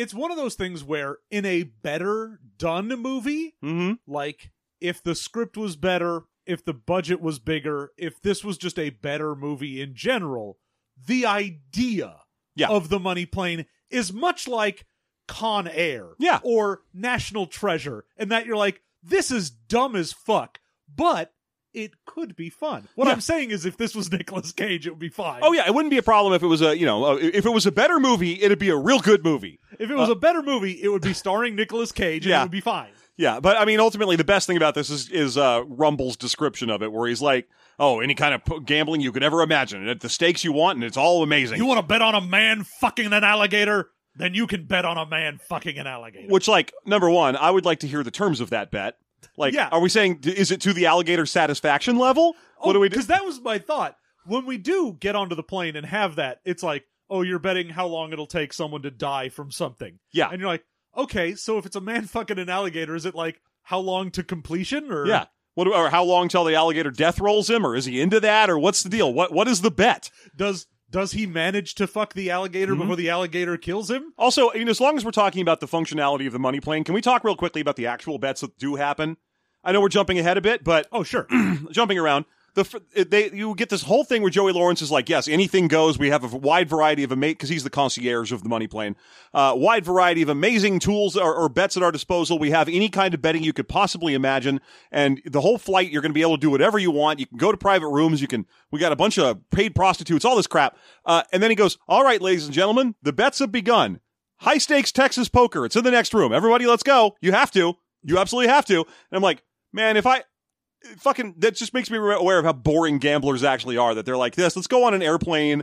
[0.00, 3.94] it's one of those things where in a better done movie, Mm-hmm.
[4.10, 8.78] like if the script was better, if the budget was bigger, if this was just
[8.78, 10.58] a better movie in general,
[11.06, 12.16] the idea
[12.56, 12.68] Yeah.
[12.68, 14.86] of the money plane is much like
[15.28, 16.40] Con Air Yeah.
[16.42, 20.60] or National Treasure, and that you're like, this is dumb as fuck,
[20.94, 21.32] but
[21.72, 22.88] it could be fun.
[22.94, 23.12] What Yeah.
[23.12, 25.40] I'm saying is, if this was Nicolas Cage, it would be fine.
[25.42, 27.46] Oh yeah, it wouldn't be a problem if it was a you know uh, if
[27.46, 29.58] it was a better movie, it'd be a real good movie.
[29.78, 32.40] If it was a better movie, it would be starring Nicolas Cage, and Uh, Yeah.
[32.40, 32.90] it would be fine.
[33.16, 36.70] Yeah, but I mean, ultimately, the best thing about this is is uh, Rumble's description
[36.70, 39.86] of it, where he's like, "Oh, any kind of p- gambling you could ever imagine,
[39.88, 42.20] at the stakes you want, and it's all amazing." You want to bet on a
[42.22, 43.90] man fucking an alligator?
[44.16, 46.28] Then you can bet on a man fucking an alligator.
[46.28, 48.96] Which, like, number one, I would like to hear the terms of that bet.
[49.36, 49.68] Like, Yeah.
[49.70, 52.34] are we saying is it to the alligator satisfaction level?
[52.58, 52.94] what do oh, we do?
[52.94, 53.96] Because that was my thought.
[54.26, 57.70] When we do get onto the plane and have that, it's like, oh, you're betting
[57.70, 59.98] how long it'll take someone to die from something.
[60.12, 60.28] Yeah.
[60.30, 60.64] And you're like,
[60.96, 64.22] okay, so if it's a man fucking an alligator, is it like how long to
[64.22, 64.92] completion?
[64.92, 65.24] Or Yeah.
[65.54, 68.20] What, do- or how long till the alligator death rolls him, or is he into
[68.20, 69.12] that, or what's the deal?
[69.12, 70.10] What What is the bet?
[70.36, 72.78] does does he manage to fuck the alligator Mhm.
[72.80, 74.12] before the alligator kills him?
[74.18, 76.84] Also, I mean, as long as we're talking about the functionality of the money plane,
[76.84, 79.16] can we talk real quickly about the actual bets that do happen?
[79.62, 81.26] I know we're jumping ahead a bit, but Oh, sure.
[81.70, 82.24] jumping around.
[82.54, 85.98] The they you get this whole thing where Joey Lawrence is like, yes, anything goes.
[85.98, 88.96] We have a wide variety of amazing because he's the concierge of the money plane.
[89.32, 92.38] Uh, wide variety of amazing tools or, or bets at our disposal.
[92.38, 94.60] We have any kind of betting you could possibly imagine,
[94.90, 97.20] and the whole flight you're going to be able to do whatever you want.
[97.20, 98.20] You can go to private rooms.
[98.20, 98.46] You can.
[98.70, 100.76] We got a bunch of paid prostitutes, all this crap.
[101.04, 104.00] Uh, and then he goes, "All right, ladies and gentlemen, the bets have begun.
[104.38, 105.64] High stakes Texas poker.
[105.64, 106.32] It's in the next room.
[106.32, 107.16] Everybody, let's go.
[107.20, 107.74] You have to.
[108.02, 110.22] You absolutely have to." And I'm like, man, if I
[110.98, 114.34] fucking that just makes me aware of how boring gamblers actually are that they're like
[114.34, 115.62] this let's go on an airplane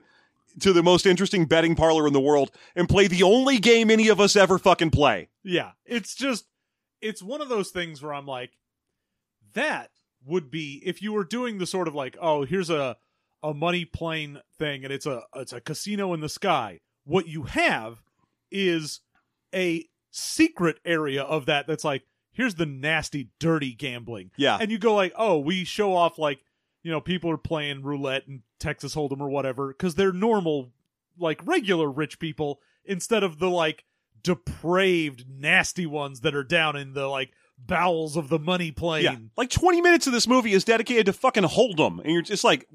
[0.59, 4.07] to the most interesting betting parlor in the world and play the only game any
[4.07, 6.45] of us ever fucking play Yeah, it's just
[7.01, 8.51] it's one of those things where I'm like
[9.53, 9.91] that
[10.25, 12.97] would be if you were doing the sort of like oh here's a
[13.43, 16.79] a money plane thing and it's a it's a casino in the sky.
[17.05, 18.01] What you have
[18.51, 19.01] is
[19.53, 22.03] a secret area of that that's like
[22.37, 24.31] here's the nasty dirty gambling.
[24.37, 24.57] yeah.
[24.61, 26.39] And you go like, "Oh, we show off like,
[26.83, 30.71] you know, people are playing roulette and Texas Hold'em or whatever cuz they're normal
[31.19, 33.83] like regular rich people instead of the like
[34.23, 39.03] depraved nasty ones that are down in the like bowels of the money plane.
[39.03, 39.15] yeah.
[39.35, 42.67] Like 20 minutes of this movie is dedicated to fucking hold'em and you're just like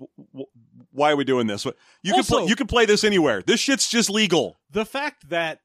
[0.91, 1.65] why are we doing this?
[1.65, 1.73] You
[2.05, 3.43] can Also- play you can play this anywhere.
[3.43, 4.57] This shit's just legal.
[4.71, 5.61] The fact that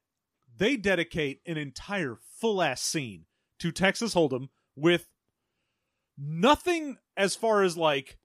[0.56, 3.24] they dedicate an entire full ass scene
[3.58, 5.06] to Texas Hold'em with
[6.16, 8.18] nothing as far as like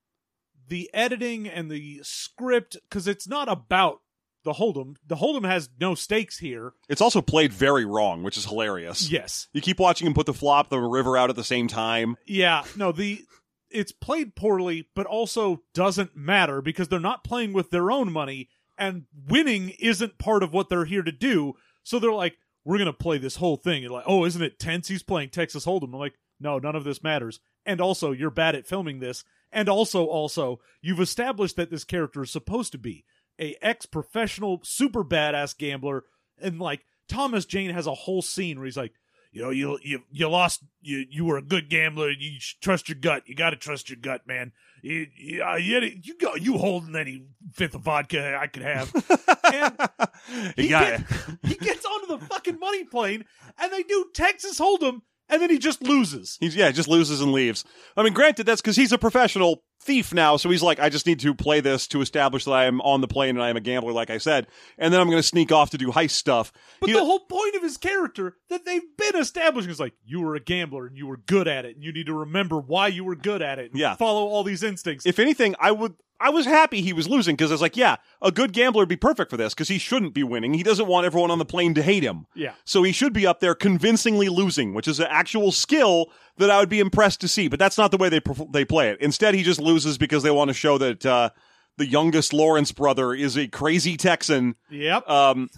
[0.67, 3.99] the editing and the script because it's not about
[4.43, 4.95] the Hold'em.
[5.05, 6.73] The Hold'em has no stakes here.
[6.89, 9.47] it's also played very wrong which is hilarious Yes.
[9.53, 12.63] you keep watching him put the flop the river out at the same time Yeah.
[12.75, 13.21] No, the
[13.69, 18.47] it's played poorly, but also doesn't matter because they're not playing with their own money
[18.77, 21.53] and winning isn't part of what they're here to do.
[21.83, 22.35] So they're like,
[22.65, 24.87] we're gonna play this whole thing and like, oh, isn't it tense?
[24.87, 25.93] He's playing Texas Hold'em.
[25.93, 27.39] I'm like, no, none of this matters.
[27.65, 29.23] And also, you're bad at filming this.
[29.51, 33.05] And also, also, you've established that this character is supposed to be
[33.39, 36.05] a ex-professional, super badass gambler,
[36.41, 38.93] and like Thomas Jane has a whole scene where he's like,
[39.31, 40.63] you know, you you you lost.
[40.81, 42.11] You you were a good gambler.
[42.11, 43.23] You trust your gut.
[43.25, 44.51] You got to trust your gut, man.
[44.83, 48.91] You you, go you holding any fifth of vodka I could have.
[49.53, 51.01] And he, got get-
[51.43, 53.25] he gets onto the fucking money plane,
[53.59, 56.37] and they do Texas Hold'em, and then he just loses.
[56.39, 57.63] He's yeah, just loses and leaves.
[57.97, 61.05] I mean, granted, that's because he's a professional thief now, so he's like, I just
[61.05, 63.57] need to play this to establish that I am on the plane and I am
[63.57, 66.11] a gambler, like I said, and then I'm going to sneak off to do heist
[66.11, 66.53] stuff.
[66.79, 70.21] But He- the whole point of his character that they've been establishing is like you
[70.21, 72.87] were a gambler and you were good at it, and you need to remember why
[72.87, 73.71] you were good at it.
[73.71, 73.95] And Yeah.
[73.95, 75.05] follow all these instincts.
[75.05, 75.95] if anything, I would.
[76.23, 78.89] I was happy he was losing because I was like, yeah, a good gambler would
[78.89, 80.53] be perfect for this because he shouldn't be winning.
[80.53, 82.25] He doesn't want everyone on the plane to hate him.
[82.33, 86.49] yeah, So he should be up there convincingly losing, which is an actual skill that
[86.49, 87.47] I would be impressed to see.
[87.49, 89.01] But that's not the way they they play it.
[89.01, 91.29] Instead, he just loses because they want to show that uh,
[91.77, 94.55] the youngest Lawrence brother is a crazy Texan.
[94.71, 95.07] yep.
[95.09, 95.49] Um,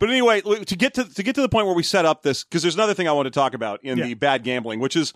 [0.00, 2.44] but anyway, to get to to get to the point where we set up this,
[2.44, 4.04] because there's another thing I want to talk about in Yeah.
[4.06, 5.12] the bad gambling, which is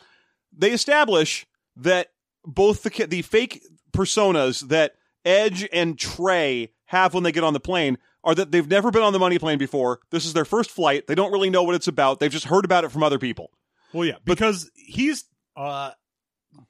[0.57, 2.09] they establish that
[2.45, 3.63] both the the fake
[3.93, 8.69] personas that Edge and Trey have when they get on the plane are that they've
[8.69, 10.01] never been on the money plane before.
[10.11, 11.07] This is their first flight.
[11.07, 12.21] They don't really know what it's about.
[12.21, 13.51] They've just heard about it from other people.
[13.93, 15.25] Well, yeah, because he's
[15.57, 15.93] uh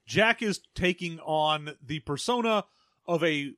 [0.07, 2.65] Jack is taking on the persona
[3.07, 3.53] of a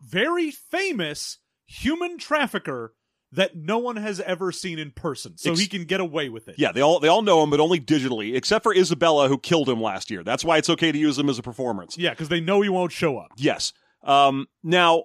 [0.00, 2.94] very famous human trafficker
[3.32, 6.48] that no one has ever seen in person, so Ex- he can get away with
[6.48, 6.56] it.
[6.58, 9.68] Yeah, they all they all know him, but only digitally, except for Isabella, who killed
[9.68, 10.22] him last year.
[10.22, 11.96] That's why it's okay to use him as a performance.
[11.96, 13.32] yeah, because they know he won't show up.
[13.36, 13.72] Yes.
[14.04, 15.04] Um, now,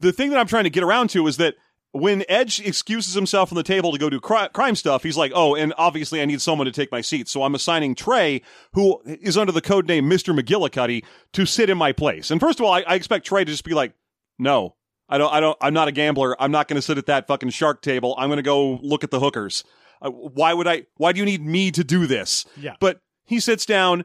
[0.00, 1.54] the thing that I'm trying to get around to is that
[1.92, 5.30] when Edge excuses himself from the table to go do cri- crime stuff, he's like,
[5.32, 9.00] "Oh, and obviously I need someone to take my seat, so I'm assigning Trey, who
[9.04, 12.66] is under the code name Mister McGillicuddy, to sit in my place." And first of
[12.66, 13.92] all, I, I expect Trey to just be like,
[14.40, 14.74] "No,
[15.08, 15.32] I don't.
[15.32, 15.56] I don't.
[15.60, 16.40] I'm not a gambler.
[16.40, 18.14] I'm not going to sit at that fucking shark table.
[18.18, 19.64] I'm going to go look at the hookers.
[20.00, 20.86] Uh, why would I?
[20.96, 22.76] Why do you need me to do this?" Yeah.
[22.80, 24.04] But he sits down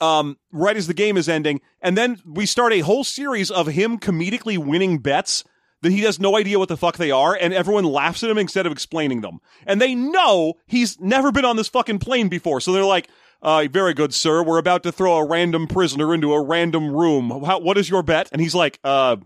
[0.00, 3.66] um, right as the game is ending, and then we start a whole series of
[3.68, 5.44] him comedically winning bets
[5.82, 8.38] that he has no idea what the fuck they are, and everyone laughs at him
[8.38, 9.38] instead of explaining them.
[9.66, 13.08] And they know he's never been on this fucking plane before, so they're like,
[13.42, 14.42] uh, very good, sir.
[14.42, 17.44] We're about to throw a random prisoner into a random room.
[17.44, 18.28] How, what is your bet?
[18.32, 19.16] And he's like, uh,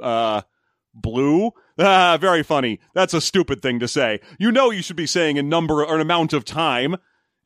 [0.00, 0.42] uh,
[0.94, 1.50] blue?
[1.78, 2.80] Ah, very funny.
[2.94, 4.20] That's a stupid thing to say.
[4.38, 6.96] You know you should be saying a number or an amount of time.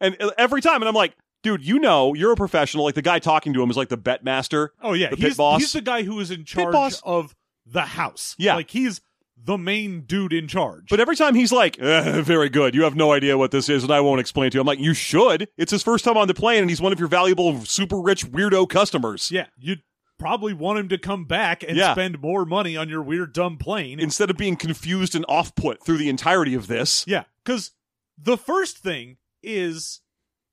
[0.00, 2.84] And every time, and I'm like, dude, you know, you're a professional.
[2.84, 4.72] Like the guy talking to him is like the bet master.
[4.82, 5.60] Oh yeah, The pit he's boss?
[5.60, 7.00] he's the guy who is in charge boss.
[7.04, 7.34] of
[7.66, 8.34] the house.
[8.38, 8.56] Yeah.
[8.56, 9.00] like he's
[9.44, 10.84] the main dude in charge.
[10.88, 12.74] But every time he's like, "Eh, very good.
[12.76, 14.60] You have no idea what this is, and I won't explain to you.
[14.60, 15.48] I'm like, you should.
[15.56, 18.24] It's his first time on the plane, and he's one of your valuable, super rich
[18.26, 19.30] weirdo customers.
[19.32, 19.82] yeah, you'd
[20.22, 21.92] probably want him to come back and Yeah.
[21.92, 23.98] spend more money on your weird dumb plane.
[23.98, 27.04] Instead of being confused and off put through the entirety of this.
[27.06, 27.72] Yeah, because
[28.16, 30.00] the first thing is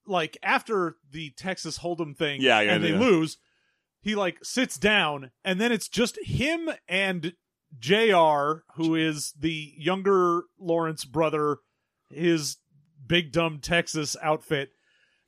[0.07, 2.99] like after the Texas Hold'em thing, Yeah, yeah, and they yeah.
[2.99, 3.37] lose,
[4.01, 7.33] he like sits down, and then it's just him and
[7.77, 11.57] Jr., who is the younger Lawrence brother,
[12.09, 12.57] his
[13.05, 14.71] big dumb Texas outfit,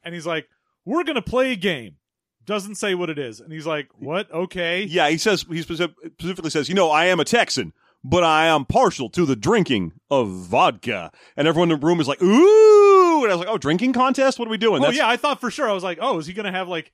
[0.04, 0.48] and he's like,
[0.84, 1.98] "We're gonna play a game."
[2.46, 4.32] Doesn't say what it is, and he's like, "What?
[4.32, 7.72] Okay." Yeah, he says, he specifically says, you know, I am a Texan,
[8.04, 11.12] but I am partial to the drinking of vodka.
[11.38, 13.24] And everyone in the room is like, ooh.
[13.24, 14.40] And I was like, oh, drinking contest?
[14.40, 14.82] What are we doing?
[14.82, 15.70] Oh That's- yeah, I thought for sure.
[15.70, 16.92] I was like, "Oh, is he gonna have like?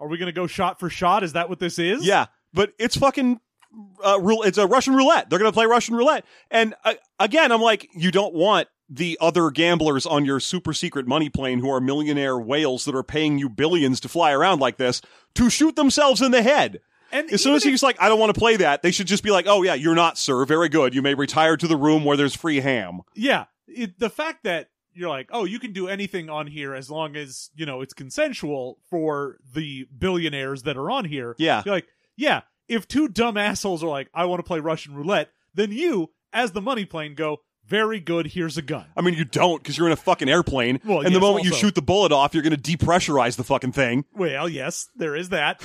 [0.00, 1.22] Are we gonna go shot for shot?
[1.22, 3.38] Is that what this is?" Yeah, but it's fucking
[4.04, 4.42] uh, rule.
[4.42, 5.30] It's a Russian roulette.
[5.30, 9.50] They're gonna play Russian roulette, and uh, again, I'm like, you don't want the other
[9.50, 13.48] gamblers on your super secret money plane who are millionaire whales that are paying you
[13.48, 15.02] billions to fly around like this
[15.34, 16.80] to shoot themselves in the head.
[17.10, 19.22] And As soon as he's like, I don't want to play that, they should just
[19.22, 20.44] be like, oh yeah, you're not, sir.
[20.44, 20.94] Very good.
[20.94, 23.00] You may retire to the room where there's free ham.
[23.14, 26.90] yeah, it, the fact that you're like, oh, you can do anything on here as
[26.90, 31.34] long as you know it's consensual for the billionaires that are on here.
[31.38, 31.62] Yeah.
[31.64, 35.30] You're like, yeah, if two dumb assholes are like, I want to play Russian roulette,
[35.54, 38.28] then you, as the money plane, go, very good.
[38.28, 38.86] Here's a gun.
[38.96, 40.80] I mean, you don't because you're in a fucking airplane.
[40.84, 43.44] Well, and the yes, moment you shoot the bullet off, you're going to depressurize the
[43.44, 44.04] fucking thing.
[44.14, 45.62] Well, yes, there is that.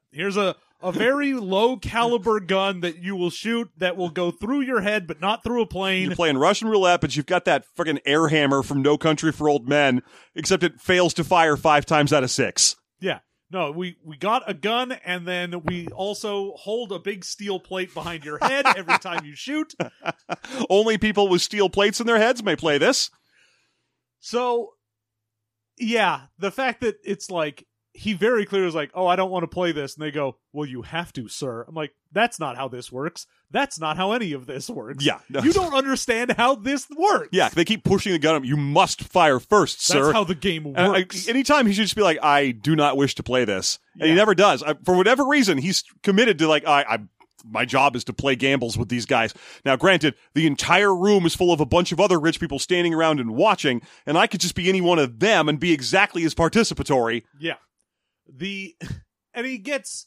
[0.12, 4.60] Here's a a very low caliber gun that you will shoot that will go through
[4.62, 6.06] your head but not through a plane.
[6.06, 9.48] You're playing Russian roulette, but you've got that fucking air hammer from No Country for
[9.48, 10.02] Old Men,
[10.34, 12.76] except it fails to fire five times out of six.
[13.52, 17.92] No, we we got a gun and then we also hold a big steel plate
[17.92, 19.74] behind your head every time you shoot.
[20.70, 23.10] Only people with steel plates in their heads may play this.
[24.20, 24.74] So
[25.78, 29.42] yeah, the fact that it's like he very clearly is like, "Oh, I don't want
[29.42, 32.56] to play this." And they go, "Well, you have to, sir." I'm like, "That's not
[32.56, 33.26] how this works.
[33.50, 35.18] That's not how any of this works." Yeah.
[35.42, 37.30] You don't understand how this works.
[37.32, 38.44] Yeah, they keep pushing the gun up.
[38.44, 40.02] You must fire first, sir.
[40.04, 41.28] That's how the game And I- works.
[41.28, 43.78] anytime he should just be like, I do not wish to play this.
[43.98, 44.62] And he never does.
[44.62, 46.98] I, for whatever reason, he's committed to like, I, I
[47.44, 49.32] my job is to play gambles with these guys.
[49.64, 52.92] Now, granted, the entire room is full of a bunch of other rich people standing
[52.92, 56.22] around and watching, and I could just be any one of them and be exactly
[56.24, 57.22] as participatory.
[57.40, 57.54] Yeah.
[58.32, 58.76] The
[59.34, 60.06] and he gets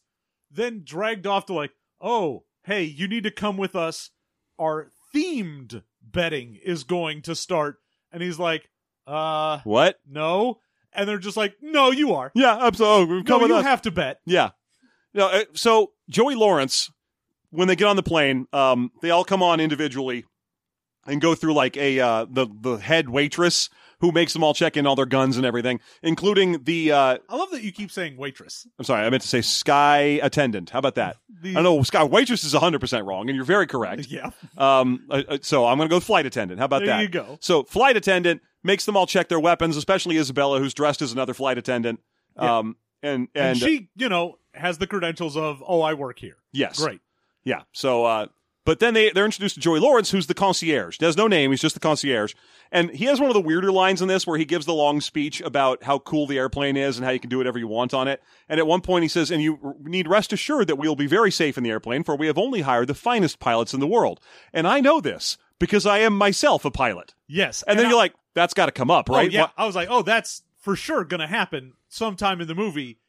[0.52, 4.10] then dragged off to like, "Oh, hey, you need to come with us.
[4.60, 7.78] Our themed betting is going to start."
[8.12, 8.70] And he's like,
[9.08, 10.00] "Uh, What?
[10.08, 10.60] no."
[10.96, 12.32] And they're just like, "No, you are.
[12.36, 13.18] Yeah, absolutely.
[13.18, 13.66] No, Come with you us.
[13.66, 14.52] have to bet." Yeah.
[15.16, 16.92] No, uh, so Joey Lawrence,
[17.50, 20.26] when they get on the plane, um, they all come on individually
[21.06, 23.70] and go through like a uh, the the head waitress
[24.04, 27.36] who makes them all check in all their guns and everything, including the uh, I
[27.38, 28.68] love that you keep saying waitress.
[28.78, 30.70] I'm sorry, I meant to say sky attendant.
[30.72, 31.18] How about that?
[31.42, 34.08] The, I know sky waitress is 100 percent wrong, and you're very correct.
[34.10, 34.32] Yeah.
[34.58, 36.60] Um, uh, uh, so I'm going to go flight attendant.
[36.60, 37.02] How about There that?
[37.02, 37.38] you go.
[37.40, 41.34] So flight attendant makes them all check their weapons, especially Isabella, who's dressed as another
[41.34, 42.02] flight attendant.
[42.36, 42.58] Yeah.
[42.60, 46.36] Um, and And, and, she, you know, has the credentials of, "Oh, I work here."
[46.52, 47.00] yes, Great.
[47.44, 47.62] Yeah.
[47.72, 48.28] So, uh,
[48.66, 50.98] but then they they're introduced to Joey Lawrence, who's the concierge.
[51.00, 51.52] He has no name.
[51.52, 52.34] He's just the concierge,
[52.72, 55.02] and he has one of the weirder lines in this where he gives the long
[55.02, 57.94] speech about how cool the airplane is and how you can do whatever you want
[57.94, 58.22] on it.
[58.48, 61.08] And at one point, he says, "And you need rest assured that we will be
[61.08, 63.88] very safe in the airplane, for we have only hired the finest pilots in the
[63.88, 64.20] world,
[64.54, 67.14] and I know this." Because I am myself a pilot.
[67.26, 67.64] Yes.
[67.66, 69.30] And, then I- you're like, that's got to come up, oh, right?
[69.30, 69.42] Oh, yeah.
[69.42, 73.00] What- I was like, oh, that's for sure going to happen sometime in the movie.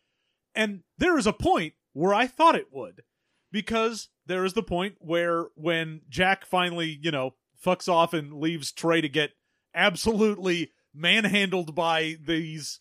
[0.54, 3.02] And there is a point where I thought it would,
[3.50, 7.34] because there is the point where when Jack finally, you know,
[7.64, 9.30] fucks off and leaves Trey to get
[9.74, 12.80] absolutely manhandled by these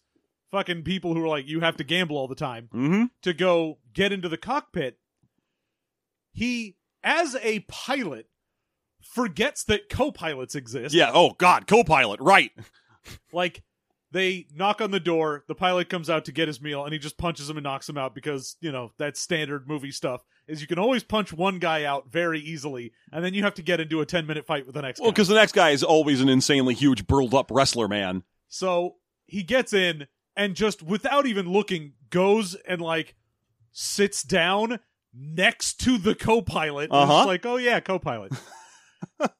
[0.51, 3.09] fucking people who are like, you have to gamble all the time Mhm.
[3.23, 4.99] to go get into the cockpit.
[6.31, 8.27] He, as a pilot,
[9.01, 10.93] forgets that co pilots exist.
[10.95, 11.11] Yeah.
[11.13, 12.19] Oh God, co-pilot.
[12.21, 12.51] Right.
[13.31, 13.63] Like
[14.13, 16.99] they knock on the door, the pilot comes out to get his meal, and he
[16.99, 20.23] just punches him and knocks him out because you know that's standard movie stuff.
[20.47, 23.61] Is you can always punch one guy out very easily, and then you have to
[23.61, 24.99] get into a ten minute fight with the next.
[25.01, 25.13] Well, guy.
[25.15, 28.23] because the next guy is always an insanely huge, burled up wrestler man.
[28.47, 28.95] so
[29.25, 33.15] he gets in and just without even looking goes and like
[33.71, 34.79] sits down
[35.13, 36.91] next to the co-pilot.
[36.91, 37.25] And it's Uh-huh.
[37.25, 38.31] like, oh yeah, co-pilot.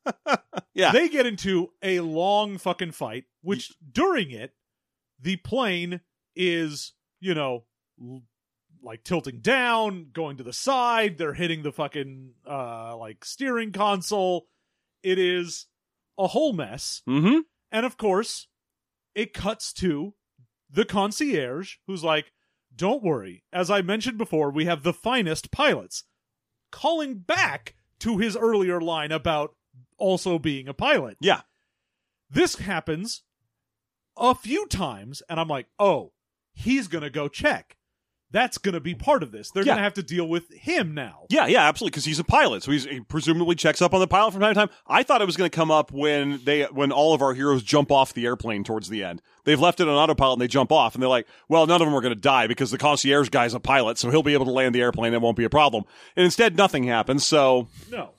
[0.76, 0.92] Yeah.
[0.92, 4.54] They get into a long fucking fight, which during it,
[5.24, 6.02] the plane
[6.36, 7.64] is, you know,
[8.02, 8.24] l-
[8.82, 11.18] like tilting down, going to the side.
[11.18, 14.48] They're hitting the fucking uh like steering console.
[15.02, 15.68] It is
[16.18, 17.02] a whole mess.
[17.08, 17.40] Mm-hmm.
[17.72, 18.48] And of course,
[19.16, 20.14] it cuts to
[20.70, 22.32] the concierge who's like,
[22.76, 23.44] Don't worry.
[23.52, 26.04] As I mentioned before, we have the finest pilots.
[26.72, 29.56] Calling back to his earlier line about
[29.98, 31.18] also being a pilot.
[31.22, 31.42] Yeah.
[32.30, 33.24] This happens
[34.18, 36.12] a few times, and I'm like, Oh,
[36.54, 37.78] he's going to go check.
[38.32, 39.52] That's going to be part of this.
[39.52, 39.74] They're Yeah.
[39.74, 41.28] going to have to deal with him now.
[41.30, 41.92] Yeah, yeah, absolutely.
[41.92, 44.56] Because he's a pilot, so he's, he presumably checks up on the pilot from time
[44.56, 44.70] to time.
[44.88, 47.62] I thought it was going to come up when they when all of our heroes
[47.62, 49.22] jump off the airplane towards the end.
[49.46, 51.86] They've left it on autopilot and they jump off, and they're like, "Well, none of
[51.86, 54.46] them are going to die because the concierge guy's a pilot, so he'll be able
[54.46, 55.14] to land the airplane.
[55.14, 55.84] It won't be a problem."
[56.16, 57.24] And instead, nothing happens.
[57.24, 58.14] So No.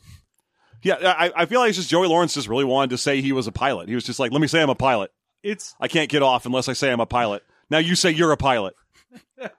[0.84, 3.32] yeah, I, I feel like it's just Joey Lawrence just really wanted to say he
[3.32, 3.88] was a pilot.
[3.88, 5.10] He was just like, "Let me say I'm a pilot.
[5.44, 8.32] It's I can't get off unless I say I'm a pilot." Now you say you're
[8.32, 8.74] a pilot.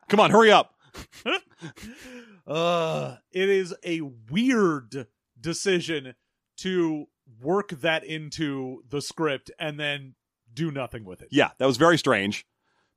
[0.09, 0.73] Come on, hurry up.
[2.47, 5.07] uh it is a weird
[5.39, 6.13] decision
[6.57, 7.05] to
[7.41, 10.15] work that into the script and then
[10.53, 11.27] do nothing with it.
[11.31, 12.45] Yeah, that was very strange.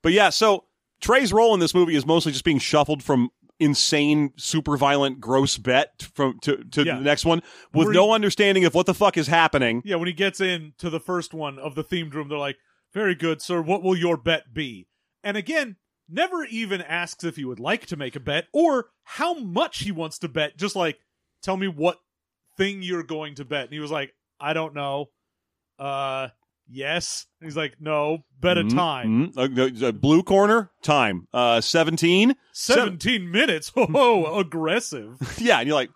[0.03, 0.65] But yeah, so
[1.01, 5.59] Trey's role in this movie is mostly just being shuffled from insane, super violent, gross
[5.59, 6.97] bet from to, to Yeah.
[6.97, 7.43] the next one
[7.75, 9.83] with Where no he- understanding of what the fuck is happening.
[9.85, 12.59] Yeah, when he gets in to the first one of the themed room, they're like,
[12.99, 13.61] "Very good, sir.
[13.63, 14.89] What will your bet be?"
[15.23, 15.77] And again,
[16.09, 19.93] never even asks if he would like to make a bet or how much he
[19.93, 20.57] wants to bet.
[20.57, 20.99] Just like,
[21.43, 21.99] tell me what
[22.57, 23.65] thing you're going to bet.
[23.65, 25.11] And he was like, "I don't know."
[25.79, 26.29] Uh,
[26.69, 27.27] yes.
[27.41, 29.83] And he's like, "No, bet a Mhm, time." mhm.
[29.83, 32.35] Uh, blue corner time uh 17.
[32.53, 33.71] 17 minutes.
[33.77, 35.17] Oh, aggressive.
[35.39, 35.91] yeah, and you're like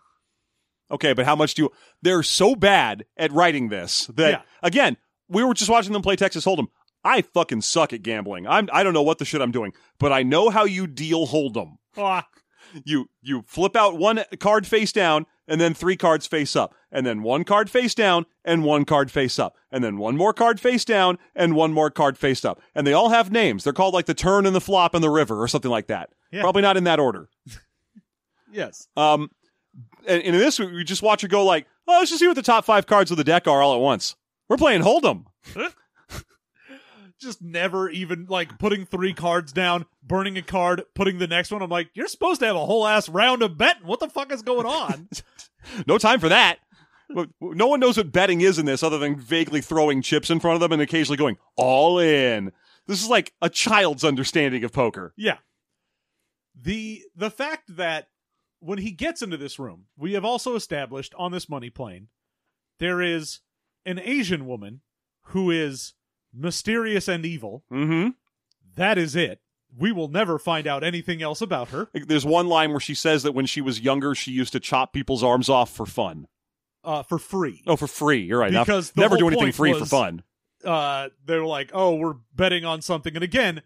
[0.91, 4.43] Okay, but how much do you They're so bad at writing this that Yeah.
[4.63, 4.97] again,
[5.29, 6.67] we were just watching them play Texas Hold'em.
[7.05, 8.47] I fucking suck at gambling.
[8.47, 11.27] I'm I don't know what the shit I'm doing, but I know how you deal
[11.27, 11.77] Hold'em.
[11.97, 12.27] Ah,
[12.85, 17.05] you you flip out one card face down and then three cards face up and
[17.05, 20.59] then one card face down and one card face up and then one more card
[20.61, 23.93] face down and one more card face up and they all have names they're called
[23.93, 26.41] like the turn and the flop and the river or something like that Yeah.
[26.43, 27.29] probably not in that order
[28.53, 28.87] yes.
[28.97, 29.31] um
[30.07, 32.37] and, and in this we just watch her go like oh let's just see what
[32.37, 34.17] the top five cards of the deck are all at once
[34.49, 35.25] we're playing hold'em
[37.23, 41.63] just never even like putting three cards down, burning a card, putting the next one.
[41.63, 43.87] I'm like, you're supposed to have a whole ass round of betting.
[43.87, 45.09] What the fuck is going on?
[45.87, 46.59] No time for that.
[47.41, 50.57] No one knows what betting is in this other than vaguely throwing chips in front
[50.57, 52.51] of them and occasionally going all in.
[52.89, 55.15] This is like a child's understanding of poker.
[55.17, 55.39] Yeah.
[56.61, 58.09] The the fact that
[58.59, 62.09] when he gets into this room, we have also established on this money plane,
[62.79, 63.41] there is
[63.85, 64.81] an Asian woman
[65.27, 65.95] who is
[66.35, 67.65] mysterious and evil.
[67.73, 68.11] Mm-hmm.
[68.77, 69.41] That is it.
[69.77, 71.89] We will never find out anything else about her.
[71.95, 74.93] There's one line where she says that when she was younger, she used to chop
[74.93, 76.27] people's arms off for fun.
[76.85, 77.63] Uh, for free.
[77.67, 78.21] Oh, for free.
[78.23, 78.53] You're right.
[78.53, 80.23] Because never do anything free for fun.
[80.65, 83.63] uh, they were like, "Oh, we're betting on something," and again,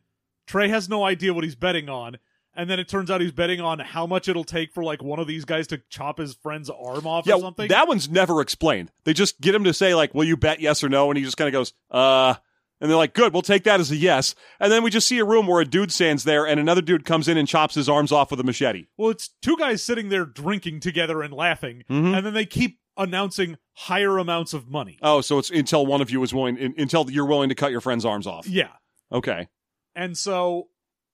[0.46, 2.18] Trey has no idea what he's betting on,
[2.54, 5.18] and then it turns out he's betting on how much it'll take for like one
[5.18, 7.68] of these guys to chop his friend's arm off Yeah, or something.
[7.68, 8.92] that one's never explained.
[9.04, 11.24] They just get him to say like, "Will you bet yes or no?" And he
[11.24, 12.34] just kind of goes, "Uh."
[12.80, 15.18] And they're like, "Good, we'll take that as a yes." And then we just see
[15.18, 17.88] a room where a dude stands there, and another dude comes in and chops his
[17.88, 18.86] arms off with a machete.
[18.98, 22.16] well, it's two guys sitting there drinking together and laughing, Mhm.
[22.16, 24.98] and then they keep announcing higher amounts of money.
[25.02, 27.70] Oh, so it's until one of you is willing, in, until you're willing to cut
[27.70, 28.46] your friend's arms off.
[28.46, 28.72] Yeah,
[29.12, 29.48] Okay.
[29.94, 30.68] and so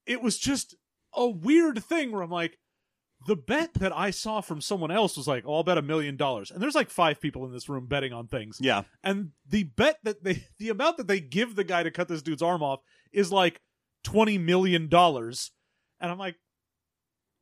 [0.06, 0.74] it was just
[1.14, 2.58] a weird thing where I'm like.
[3.26, 6.16] The bet that I saw from someone else was like, "Oh, I'll bet a million
[6.16, 8.58] dollars," and there's like five people in this room betting on things.
[8.60, 8.82] Yeah.
[9.04, 12.22] and the bet that they the amount that they give the guy to cut this
[12.22, 12.80] dude's arm off
[13.12, 13.60] is like
[14.04, 15.52] 20 million dollars
[16.00, 16.34] and i'm like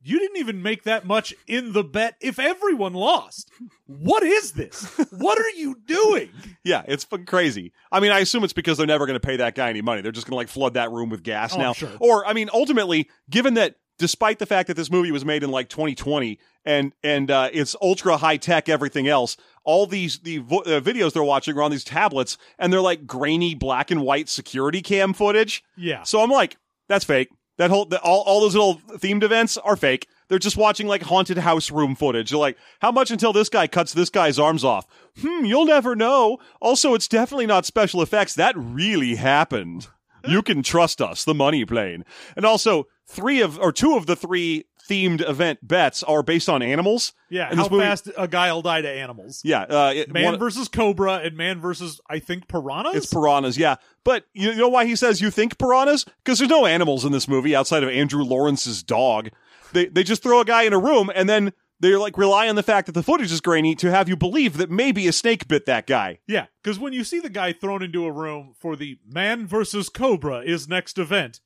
[0.03, 3.49] you didn't even make that much in the bet if everyone lost
[3.87, 6.29] what is this what are you doing
[6.63, 7.73] Yeah, it's fucking crazy.
[7.91, 10.03] I mean, I assume it's because they're never going to pay that guy any money.
[10.03, 11.73] They're just going to like flood that room with gas Oh, now.
[11.73, 11.89] sure.
[11.99, 15.51] Or, I mean, ultimately, given that despite the fact that this movie was made in
[15.51, 20.59] like 2020 and and uh, it's ultra high tech, everything else, all these the vo-
[20.63, 24.27] uh, videos they're watching are on these tablets and they're like grainy black and white
[24.27, 25.63] security cam footage.
[25.77, 26.57] yeah So I'm like,
[26.89, 27.29] that's fake.
[27.57, 30.07] That whole the, all all those little themed events are fake.
[30.27, 32.29] They're just watching like haunted house room footage.
[32.31, 34.85] They're like, how much until this guy cuts this guy's arms off?
[35.21, 36.39] Hmm, you'll never know.
[36.59, 38.33] Also, it's definitely not special effects.
[38.33, 39.87] That really happened.
[40.27, 42.05] You can trust us, the money plane.
[42.35, 46.61] And also, three of or two of the three themed event bets are based on
[46.63, 47.13] animals.
[47.29, 50.23] yeah And how movie- fast a guy will die to animals Yeah, uh, it- man
[50.25, 53.75] one- versus cobra and man versus i think piranhas It's piranhas, yeah.
[54.03, 56.03] But you know why he says you think piranhas?
[56.23, 59.29] Because there's no animals in this movie outside of Andrew Lawrence's dog.
[59.73, 62.55] They they just throw a guy in a room and then they like rely on
[62.55, 65.47] the fact that the footage is grainy to have you believe that maybe a snake
[65.47, 66.19] bit that guy.
[66.27, 69.89] Yeah, because when you see the guy thrown into a room for the man versus
[69.89, 71.39] cobra is next event,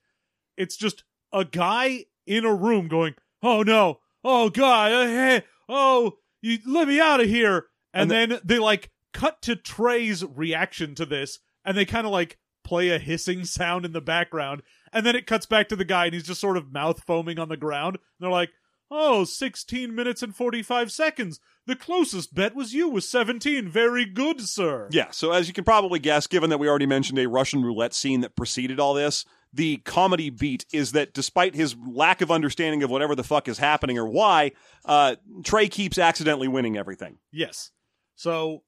[0.57, 1.03] it's just
[1.36, 3.13] a guy in a room going,
[3.43, 8.39] "Oh no, oh god, uh, hey, oh, you let me out of here," and, then
[8.43, 12.97] they like cut to Trey's reaction to this, and they kind of like play a
[12.97, 14.63] hissing sound in the background,
[14.93, 17.38] and then it cuts back to the guy, and he's just sort of mouth foaming
[17.38, 17.97] on the ground.
[17.97, 18.51] And they're like.
[18.91, 21.39] Oh, 16 minutes and 45 seconds.
[21.65, 23.67] The closest bet was you with 17.
[23.67, 24.88] Very good, sir.
[24.91, 27.95] Yeah, so as you can probably guess, given that we already mentioned a Russian roulette
[27.95, 29.25] scene that preceded all this,
[29.56, 33.58] the comedy beat is that despite his lack of understanding of whatever the fuck is
[33.58, 34.51] happening or why,
[34.84, 37.18] uh, Trey keeps accidentally winning everything.
[37.32, 37.72] Yes.
[38.16, 38.64] So,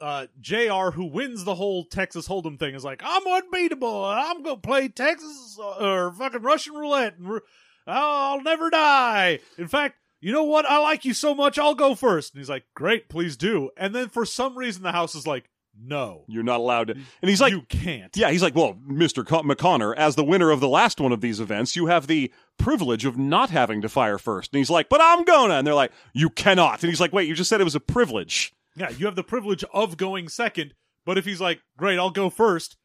[0.00, 4.04] uh, JR, who wins the whole Texas Hold'em thing, is like, I'm unbeatable.
[4.04, 7.18] I'm going to play Texas or fucking Russian roulette.
[7.18, 7.40] And
[7.86, 9.40] I'll never die.
[9.58, 10.66] In fact, you know what?
[10.66, 12.32] I like you so much, I'll go first.
[12.32, 13.70] And he's like, Great, please do.
[13.76, 16.24] And then for some reason, the house is like, No.
[16.28, 16.94] You're not allowed to.
[16.94, 18.16] And he's like, you can't.
[18.16, 19.26] Yeah, he's like, well, Mr.
[19.26, 22.32] Co- McConnor, as the winner of the last one of these events, you have the
[22.58, 24.52] privilege of not having to fire first.
[24.52, 25.54] And he's like, but I'm gonna.
[25.54, 26.82] And they're like, you cannot.
[26.82, 28.52] And he's like, wait, you just said it was a privilege.
[28.76, 30.74] Yeah, you have the privilege of going second.
[31.04, 32.76] But if he's like, Great, I'll go first,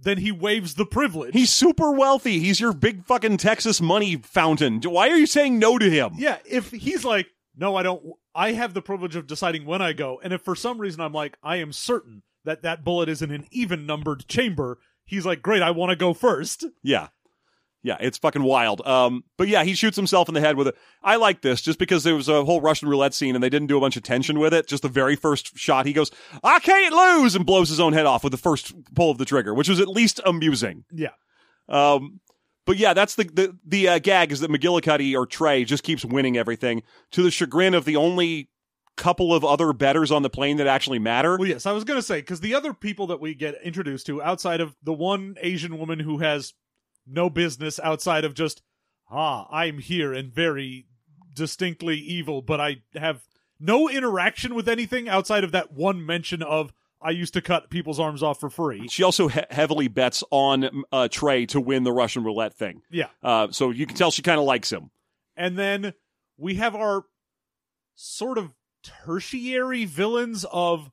[0.00, 1.34] then he waives the privilege.
[1.34, 2.38] He's super wealthy.
[2.38, 4.80] He's your big fucking Texas money fountain.
[4.82, 6.12] Why are you saying no to him?
[6.16, 7.26] Yeah, if he's like,
[7.56, 8.02] no, I don't,
[8.34, 10.20] I have the privilege of deciding when I go.
[10.22, 13.30] And if for some reason I'm like, I am certain that that bullet is in
[13.30, 16.64] an even numbered chamber, he's like, great, I want to go first.
[16.82, 17.08] Yeah.
[17.82, 18.84] Yeah, it's fucking wild.
[18.86, 20.76] Um, but yeah, he shoots himself in the head with it.
[21.02, 23.68] I like this just because there was a whole Russian roulette scene and they didn't
[23.68, 24.66] do a bunch of tension with it.
[24.66, 26.10] Just the very first shot, he goes,
[26.42, 29.24] I can't lose, and blows his own head off with the first pull of the
[29.24, 30.84] trigger, which was at least amusing.
[30.90, 31.12] Yeah.
[31.68, 32.20] Um,
[32.66, 36.04] but yeah, that's the the, the uh, gag is that McGillicuddy or Trey just keeps
[36.04, 36.82] winning everything
[37.12, 38.48] to the chagrin of the only
[38.98, 41.38] couple of other betters on the plane that actually matter.
[41.38, 44.06] Well, yes, I was going to say, because the other people that we get introduced
[44.06, 46.52] to outside of the one Asian woman who has
[47.06, 48.60] no business outside of just,
[49.10, 50.86] ah, I'm here and very
[51.32, 53.22] distinctly evil, but I have
[53.60, 58.00] no interaction with anything outside of that one mention of, I used to cut people's
[58.00, 58.88] arms off for free.
[58.88, 62.82] She also he- heavily bets on uh, Trey to win the Russian roulette thing.
[62.90, 63.06] Yeah.
[63.22, 64.90] Uh, so you can tell she kind of likes him.
[65.36, 65.94] And then
[66.36, 67.04] we have our
[67.94, 68.50] sort of
[68.82, 70.90] tertiary villains of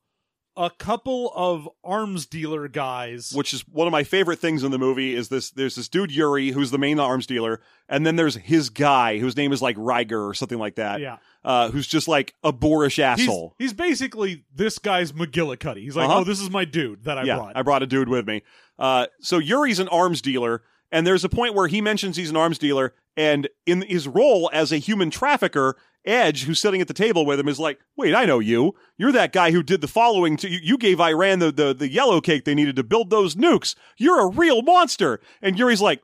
[0.58, 3.34] a couple of arms dealer guys.
[3.36, 6.12] which is one of my favorite things in the movie is this there's this dude
[6.12, 7.60] Yuri who's the main arms dealer
[7.90, 11.18] and then there's his guy whose name is like Ryger or something like that yeah.
[11.44, 15.82] uh, who's just like a boorish He's, asshole he's basically this guy's McGillicuddy.
[15.84, 16.20] He's like, Uh-huh.
[16.20, 17.58] oh, this is my dude that I yeah brought.
[17.58, 18.42] I brought a dude with me
[18.80, 20.64] uh, so Yuri's an arms dealer
[20.96, 24.50] and there's a point where he mentions he's an arms dealer and in his role
[24.54, 25.76] as a human trafficker
[26.06, 28.76] Edge, who's sitting at the table with him, is like, "Wait, I know you.
[28.96, 30.60] You're that guy who did the following to you.
[30.62, 33.74] You gave Iran the, the the yellow cake they needed to build those nukes.
[33.98, 36.04] You're a real monster." And Yuri's like,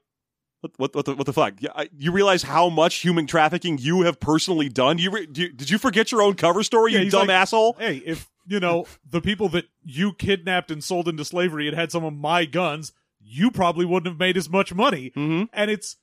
[0.62, 0.72] "What?
[0.78, 0.96] What?
[0.96, 1.54] What the, what the fuck?
[1.96, 4.98] You realize how much human trafficking you have personally done?
[4.98, 6.94] You, re- do you did you forget your own cover story?
[6.94, 10.84] Yeah, you dumb like- asshole." hey, if you know the people that you kidnapped and
[10.84, 12.92] sold into slavery had had some of my guns,
[13.34, 15.12] you probably wouldn't have made as much money.
[15.16, 15.44] Mm-hmm.
[15.54, 15.96] And it's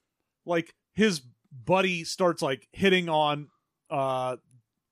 [0.47, 1.21] like his
[1.65, 3.49] buddy starts like hitting on
[3.91, 4.37] uh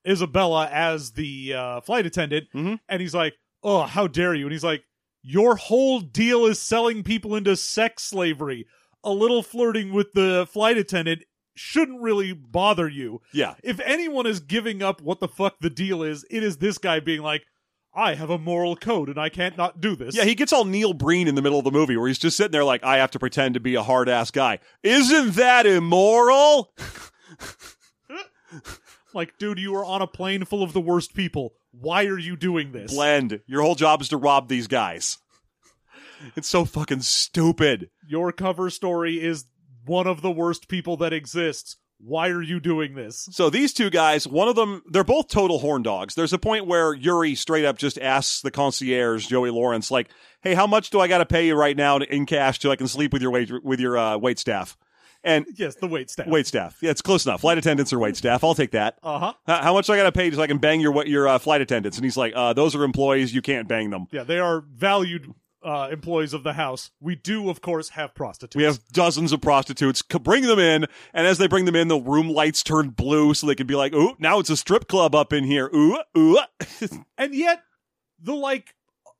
[0.06, 2.78] Isabella as the uh, flight attendant, Mhm.
[2.88, 4.84] and he's like, "Oh, how dare you!" And he's like,
[5.22, 8.66] "Your whole deal is selling people into sex slavery.
[9.02, 11.24] A little flirting with the flight attendant."
[11.58, 16.02] Shouldn't really bother you Yeah, if anyone is giving up what the fuck the deal
[16.02, 17.46] is, it is this guy being like,
[17.96, 20.14] I have a moral code and I can't not do this.
[20.14, 20.24] yeah.
[20.24, 22.52] He gets all Neil Breen in the middle of the movie where he's just sitting
[22.52, 24.58] there like, "I have to pretend to be a hard ass guy.
[24.82, 26.72] Isn't that immoral?"
[29.14, 31.54] like, dude, you are on a plane full of the worst people.
[31.72, 32.92] Why are you doing this?
[32.92, 33.40] Blend.
[33.46, 35.18] Your whole job is to rob these guys.
[36.34, 37.90] It's so fucking stupid.
[38.06, 39.44] Your cover story is
[39.84, 41.76] one of the worst people that exists.
[41.98, 43.28] Why are you doing this?
[43.32, 46.14] So these two guys, one of them, they're both total horn dogs.
[46.14, 50.08] There's a point where Yuri straight up just asks the concierge, Joey Lawrence, like,
[50.42, 52.76] "Hey, how much do I got to pay you right now in cash so I
[52.76, 54.76] can sleep with your wait with your uh, wait staff?"
[55.24, 56.28] And Yes, the wait staff.
[56.28, 57.40] wait staff, yeah, it's close enough.
[57.40, 58.98] Flight attendants or wait staff, I'll take that.
[59.02, 59.32] Uh huh.
[59.62, 61.38] How, much do I got to pay so I can bang your what- your uh,
[61.38, 61.96] flight attendants?
[61.96, 63.34] And he's like, uh, "Those are employees.
[63.34, 65.32] You can't bang them." Yeah, they are valued
[65.66, 66.90] uh, employees of the house.
[67.00, 68.56] We do, of course, have prostitutes.
[68.56, 70.02] We have dozens of prostitutes.
[70.10, 73.34] C- Bring them in, and as they bring them in, the room lights turn blue,
[73.34, 75.98] so they can be like, "Ooh, now it's a strip club up in here." Ooh,
[76.16, 76.38] ooh.
[77.18, 77.62] And yet,
[78.22, 78.74] the like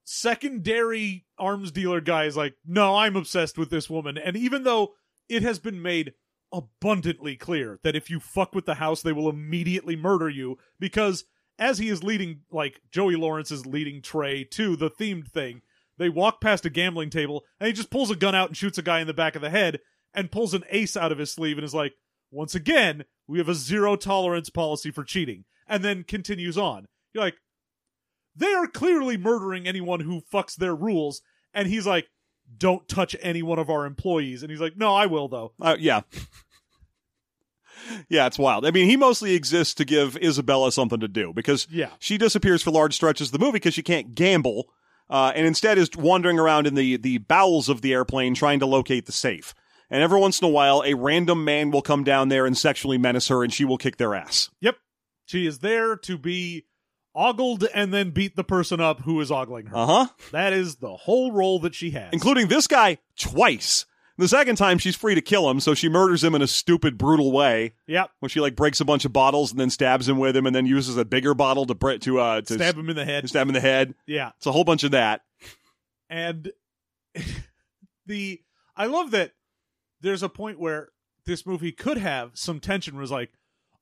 [0.06, 4.16] secondary arms dealer guy is like, no, I'm obsessed with this woman.
[4.16, 4.94] And even though
[5.28, 6.14] it has been made
[6.52, 11.24] abundantly clear that if you fuck with the house, they will immediately murder you, because
[11.58, 15.62] as he is leading, like, Joey Lawrence is leading Trey to the themed thing,
[15.98, 18.78] they walk past a gambling table, and he just pulls a gun out and shoots
[18.78, 19.80] a guy in the back of the head,
[20.14, 21.94] and pulls an ace out of his sleeve and is like,
[22.30, 25.44] once again, we have a zero tolerance policy for cheating.
[25.68, 26.86] And then continues on.
[27.12, 27.36] You're like,
[28.34, 31.22] they are clearly murdering anyone who fucks their rules.
[31.54, 32.06] And he's like,
[32.56, 34.42] don't touch any one of our employees.
[34.42, 35.52] And he's like, no, I will though.
[35.60, 36.02] Uh, yeah.
[38.08, 38.66] yeah, it's wild.
[38.66, 41.90] I mean, he mostly exists to give Isabella something to do because Yeah.
[41.98, 44.66] she disappears for large stretches of the movie because she can't gamble,
[45.08, 48.66] uh, and instead is wandering around in the, the bowels of the airplane trying to
[48.66, 49.54] locate the safe.
[49.88, 52.98] And every once in a while, a random man will come down there and sexually
[52.98, 54.50] menace her, and she will kick their ass.
[54.60, 54.76] Yep.
[55.26, 56.66] She is there to be
[57.14, 59.76] ogled and then beat the person up who is ogling her.
[59.76, 60.06] Uh huh.
[60.32, 62.10] That is the whole role that she has.
[62.12, 63.86] Including this guy twice.
[64.18, 66.96] The second time, she's free to kill him, so she murders him in a stupid,
[66.96, 67.74] brutal way.
[67.86, 68.10] yep.
[68.20, 70.56] When she like breaks a bunch of bottles and then stabs him with him, and
[70.56, 73.28] then uses a bigger bottle to bre- to uh to Stab him in the head.
[73.28, 73.94] stab him in the head.
[74.06, 74.30] Yeah.
[74.38, 75.20] It's a whole bunch of that.
[76.08, 76.50] And
[78.06, 78.40] the
[78.76, 79.32] I love that
[80.00, 80.88] there's a point where
[81.24, 83.32] this movie could have some tension Was like,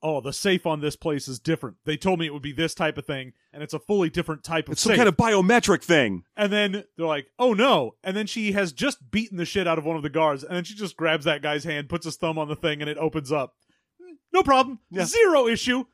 [0.04, 1.78] oh, the safe on this place is different.
[1.86, 4.44] They told me it would be this type of thing, and it's a fully different
[4.44, 4.90] type of It's safe.
[4.90, 6.24] some kind of biometric thing.
[6.36, 7.94] and then they're like, oh no.
[8.04, 10.54] And then she has just beaten the shit out of one of the guards, and
[10.54, 12.98] then she just grabs that guy's hand, puts his thumb on the thing, and it
[12.98, 13.54] opens up.
[14.32, 14.78] No problem.
[14.90, 15.04] Yeah.
[15.06, 15.84] Zero issue.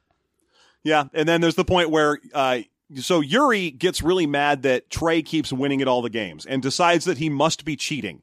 [0.82, 2.60] Yeah, and then there's the point where uh
[2.96, 7.04] so Yuri gets really mad that Trey keeps winning at all the games and decides
[7.04, 8.22] that he must be cheating.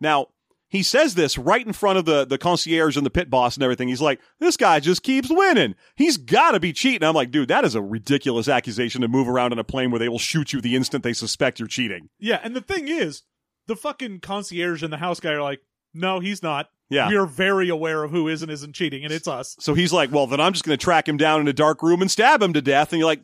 [0.00, 0.26] Now,
[0.68, 3.62] he says this right in front of the, the concierge and the pit boss and
[3.62, 3.88] everything.
[3.88, 5.74] He's like, this guy just keeps winning.
[5.96, 7.06] He's got to be cheating.
[7.06, 9.98] I'm like, dude, that is a ridiculous accusation to move around in a plane where
[9.98, 12.10] they will shoot you the instant they suspect you're cheating.
[12.18, 13.22] Yeah, and the thing is,
[13.66, 15.60] the fucking concierge and the house guy are like,
[15.94, 16.68] no, he's not.
[16.90, 17.08] Yeah.
[17.08, 19.56] We are very aware of who is and isn't cheating, and it's us.
[19.60, 21.82] So he's like, well, then I'm just going to track him down in a dark
[21.82, 22.92] room and stab him to death.
[22.92, 23.20] And you're like,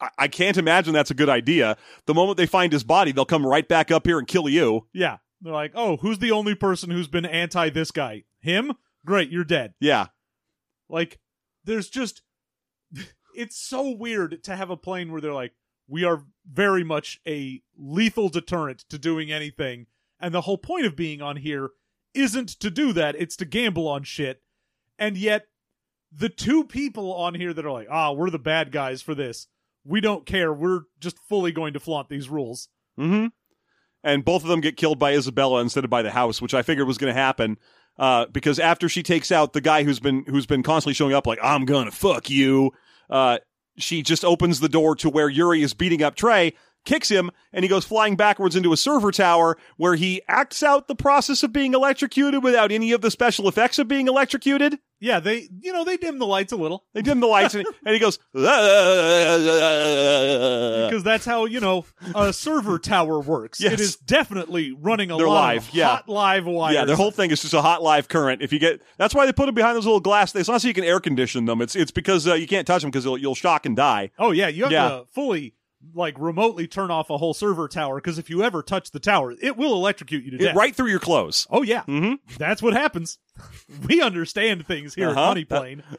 [0.00, 1.76] I-, I can't imagine that's a good idea.
[2.06, 4.86] The moment they find his body, they'll come right back up here and kill you.
[4.92, 5.18] Yeah.
[5.40, 8.24] They're like, oh, who's the only person who's been anti this guy?
[8.40, 8.72] Him?
[9.04, 9.74] Great, you're dead.
[9.80, 10.06] Yeah.
[10.88, 11.18] Like,
[11.64, 12.22] there's just.
[13.32, 15.52] It's so weird to have a plane where they're like,
[15.86, 19.86] we are very much a lethal deterrent to doing anything.
[20.18, 21.70] And the whole point of being on here
[22.12, 24.42] isn't to do that, it's to gamble on shit.
[24.98, 25.46] And yet,
[26.12, 29.46] the two people on here that are like, ah, we're the bad guys for this,
[29.84, 30.52] we don't care.
[30.52, 32.68] We're just fully going to flaunt these rules.
[32.98, 33.28] Mm-hmm.
[34.02, 36.62] And both of them get killed by Isabella instead of by the house, which I
[36.62, 37.58] figured was going to happen.
[37.98, 41.26] Uh, because after she takes out the guy who's been who's been constantly showing up,
[41.26, 42.72] like I'm gonna fuck you,
[43.10, 43.38] uh,
[43.76, 46.54] she just opens the door to where Yuri is beating up Trey,
[46.84, 50.88] kicks him, and he goes flying backwards into a server tower where he acts out
[50.88, 54.78] the process of being electrocuted without any of the special effects of being electrocuted.
[55.02, 57.66] Yeah, they, you know, they dim the lights a little They dim the lights and,
[57.86, 58.44] and he goes, because
[61.02, 63.60] that's how you know a server tower works.
[63.60, 63.74] Yes.
[63.74, 65.88] It is definitely running a They're live, of yeah.
[65.88, 66.74] hot live wire.
[66.74, 68.42] Yeah, their whole thing is just a hot live current.
[68.42, 70.34] If you get, that's why they put them behind those little glass.
[70.34, 71.60] It's not so you can air condition them.
[71.62, 74.10] It's it's because uh, you can't touch them because you'll, you'll shock and die.
[74.18, 74.88] Oh yeah, you have Yeah.
[74.90, 75.54] to fully
[75.94, 79.34] like remotely turn off a whole server tower because if you ever touch the tower,
[79.40, 80.56] it will electrocute you to death.
[80.56, 81.46] Right through your clothes.
[81.50, 82.14] Oh yeah, mm-hmm.
[82.38, 83.18] that's what happens.
[83.88, 85.20] we understand things here uh-huh.
[85.20, 85.82] at Money Plane.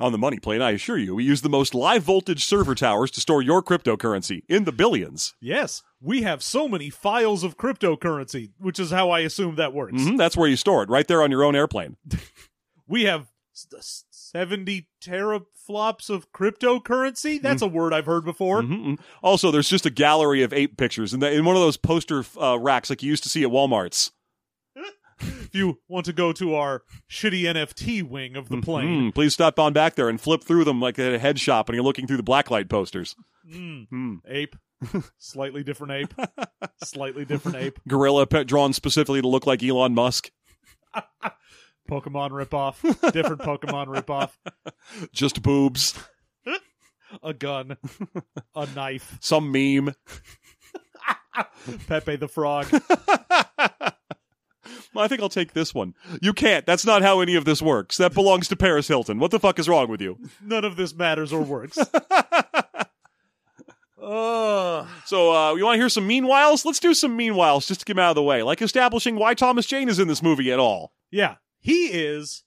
[0.00, 3.10] On the money plane, I assure you, we use the most live voltage server towers
[3.12, 5.34] to store your cryptocurrency in the billions.
[5.40, 9.92] Yes, we have so many files of cryptocurrency, which is how I assume that works.
[9.92, 11.96] Mm-hmm, that's where you store it, right there on your own airplane.
[12.88, 13.84] we have st-
[14.32, 17.40] 70 teraflops of cryptocurrency?
[17.40, 18.62] That's a word I've heard before.
[18.62, 18.94] Mm-hmm, mm-hmm.
[19.22, 22.24] Also, there's just a gallery of ape pictures in, the, in one of those poster
[22.40, 24.12] uh, racks like you used to see at Walmart's.
[25.20, 28.64] if you want to go to our shitty NFT wing of the mm-hmm.
[28.64, 29.10] plane, mm-hmm.
[29.10, 31.74] please stop on back there and flip through them like at a head shop and
[31.74, 33.16] you're looking through the blacklight posters.
[33.52, 33.88] Mm.
[33.90, 34.18] Mm.
[34.28, 34.56] Ape.
[35.18, 36.14] Slightly different ape.
[36.84, 37.80] Slightly different ape.
[37.86, 40.30] Gorilla pet drawn specifically to look like Elon Musk.
[41.90, 42.80] Pokemon ripoff,
[43.12, 44.30] different Pokemon ripoff.
[45.12, 45.98] Just boobs.
[47.24, 47.76] A gun,
[48.54, 49.96] a knife, Some meme.
[51.88, 52.68] Pepe the Frog.
[54.96, 55.94] I think I'll take this one.
[56.22, 56.64] You can't.
[56.66, 57.96] That's not how any of this works.
[57.96, 59.18] That belongs to Paris Hilton.
[59.18, 60.18] What the fuck is wrong with you?
[60.40, 61.78] None of this matters or works.
[64.02, 64.86] Ugh.
[65.04, 66.64] So, uh, you want to hear some meanwhiles?
[66.64, 69.34] Let's do some meanwhiles just to get 'em out of the way, like establishing why
[69.34, 70.92] Thomas Jane is in this movie at all.
[71.10, 72.42] Yeah, he is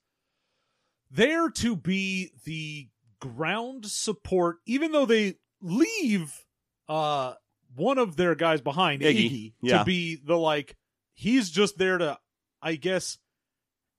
[1.11, 2.89] there to be the
[3.19, 6.43] ground support, even though they leave
[6.89, 7.33] uh
[7.75, 9.79] one of their guys behind, Iggy, Iggy, yeah.
[9.79, 10.75] to be the like
[11.13, 12.17] he's just there to,
[12.61, 13.17] I guess,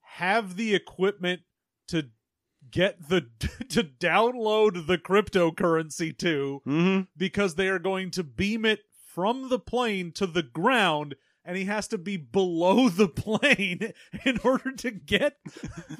[0.01, 1.41] have the equipment
[1.89, 2.09] to
[2.69, 3.21] get the
[3.69, 7.01] to download the cryptocurrency to Mm-hmm.
[7.17, 8.79] because they are going to beam it
[9.13, 11.15] from the plane to the ground
[11.45, 13.93] and he has to be below the plane
[14.25, 15.37] in order to get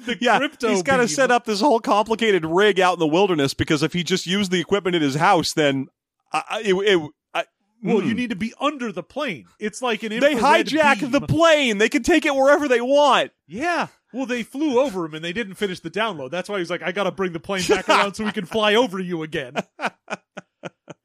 [0.04, 3.06] the Yeah, crypto he's got to set up this whole complicated rig out in the
[3.06, 5.88] wilderness because if he just used the equipment in his house, then
[6.32, 7.10] I, it, it,
[7.82, 8.06] well mm.
[8.06, 11.10] you need to be under the plane it's like an they hijack beam.
[11.10, 11.78] the plane.
[11.78, 13.32] They can take it wherever they want.
[13.46, 16.70] yeah well they flew over him and they didn't finish the download that's why he's
[16.70, 19.54] like i gotta bring the plane back around so we can fly over you again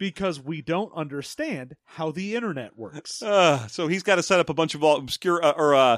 [0.01, 4.49] because we don't understand how the internet works Uh, so he's got to set up
[4.49, 5.97] a bunch of obscure uh, or uh,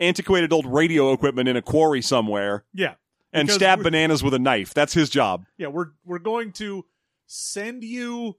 [0.00, 2.94] antiquated old radio equipment in a quarry somewhere yeah
[3.32, 4.72] and stab bananas with a knife.
[4.74, 5.44] That's his job.
[5.58, 6.84] Yeah, we're we're going to
[7.26, 8.36] send you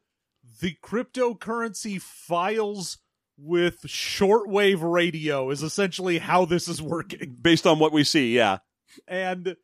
[0.61, 2.97] the cryptocurrency files
[3.37, 7.35] with shortwave radio is essentially how this is working.
[7.41, 8.59] Based on what we see, yeah.
[9.07, 9.57] And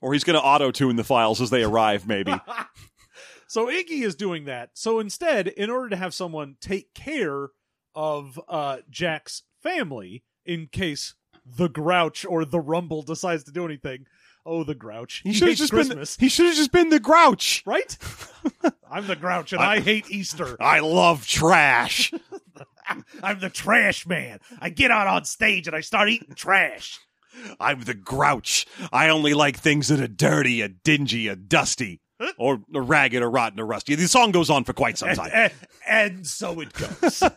[0.00, 2.34] Or he's going to auto tune the files as they arrive, maybe.
[3.48, 4.70] so Iggy is doing that.
[4.74, 7.48] So instead, in order to have someone take care
[7.94, 14.06] of uh Jack's family in case the Grouch or the Rumble decides to do anything.
[14.46, 15.20] Oh, the Grouch.
[15.24, 16.16] He He, should have hates just Christmas.
[16.16, 16.24] been.
[16.24, 17.62] He should have just been the Grouch.
[17.66, 17.96] right?
[18.90, 20.56] I'm the Grouch and I hate Easter.
[20.62, 22.12] I love trash.
[23.22, 24.38] I'm the trash man.
[24.60, 26.98] I get out on stage and I start eating trash.
[27.60, 28.66] I'm the Grouch.
[28.92, 32.00] I only like things that are dirty, or dingy, or dusty,
[32.38, 33.94] or, ragged, or rotten, or rusty.
[33.94, 35.30] The song goes on for quite some And, time.
[35.32, 35.52] and-
[35.86, 37.22] and so it goes.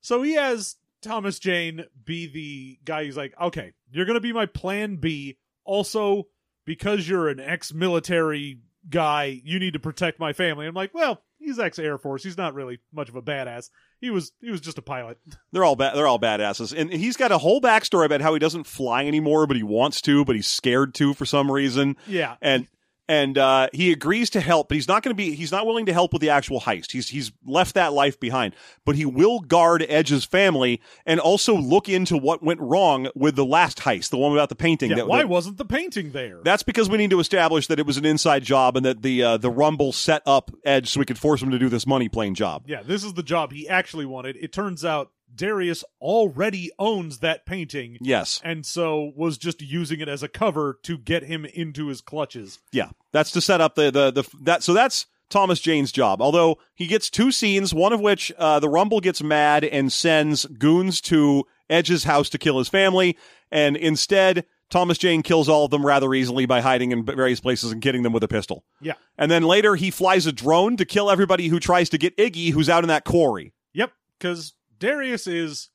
[0.00, 4.32] so he has Thomas Jane be the guy who's like, okay, you're going to be
[4.32, 5.38] my plan B.
[5.64, 6.26] Also,
[6.64, 8.58] because you're an ex military
[8.90, 10.66] guy, you need to protect my family.
[10.66, 12.24] I'm like, well, he's ex Air Force.
[12.24, 13.70] He's not really much of a badass.
[14.00, 15.18] He was he was just a pilot.
[15.52, 18.38] They're all ba- they're all badasses, and he's got a whole backstory about how he
[18.40, 21.96] doesn't fly anymore, but he wants to, but he's scared to for some reason.
[22.06, 22.36] Yeah.
[22.42, 22.66] And
[23.08, 25.34] and uh, he agrees to help, but he's not going to be.
[25.34, 26.92] He's not willing to help with the actual heist.
[26.92, 31.88] He's he's left that life behind, but he will guard Edge's family and also look
[31.88, 34.90] into what went wrong with the last heist, the one about the painting.
[34.90, 36.40] Yeah, that, why that- wasn't the painting there?
[36.44, 39.22] that's because we need to establish that it was an inside job and that the
[39.22, 42.08] uh, the Rumble set up Edge so we could force him to do this money
[42.08, 42.64] plane job.
[42.66, 44.36] yeah, this is the job he actually wanted.
[44.36, 50.08] It turns out Darius already owns that painting Yes, and so was just using it
[50.08, 52.58] as a cover to get him into his clutches.
[52.72, 54.62] yeah, that's to set up the the the that.
[54.62, 56.20] So that's Thomas Jane's job.
[56.22, 60.44] Although he gets two scenes, one of which uh, the Rumble gets mad and sends
[60.46, 63.16] goons to Edge's house to kill his family,
[63.50, 64.44] and instead.
[64.70, 68.02] Thomas Jane kills all of them rather easily by hiding in various places and hitting
[68.02, 68.64] them with a pistol.
[68.80, 68.94] Yeah.
[69.16, 72.50] And then later he flies a drone to kill everybody who tries to get Iggy,
[72.50, 73.52] who's out in that quarry.
[73.74, 74.54] Yep, because
[74.84, 75.70] Darius is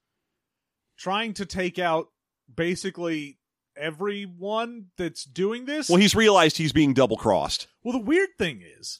[0.97, 2.09] trying to take out
[2.53, 3.39] basically
[3.75, 5.89] everyone that's doing this.
[5.89, 7.67] Well, he's realized he's being double crossed.
[7.83, 8.99] Well, the weird thing is,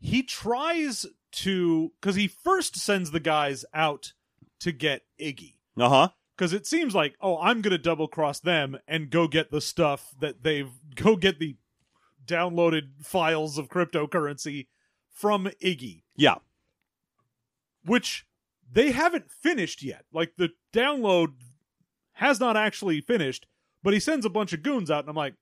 [0.00, 4.12] he tries to because he first sends the guys out
[4.60, 6.08] to get Iggy Uh huh.
[6.36, 10.14] because it seems like oh I'm gonna double cross them and go get the stuff
[10.20, 11.56] that they've go get the
[12.26, 14.66] downloaded files of cryptocurrency
[15.12, 16.36] from Iggy, Yeah.
[17.84, 18.26] which
[18.74, 20.04] they haven't finished yet.
[20.12, 21.34] Like the download
[22.14, 23.46] has not actually finished,
[23.82, 25.34] but he sends a bunch of goons out, and I'm like,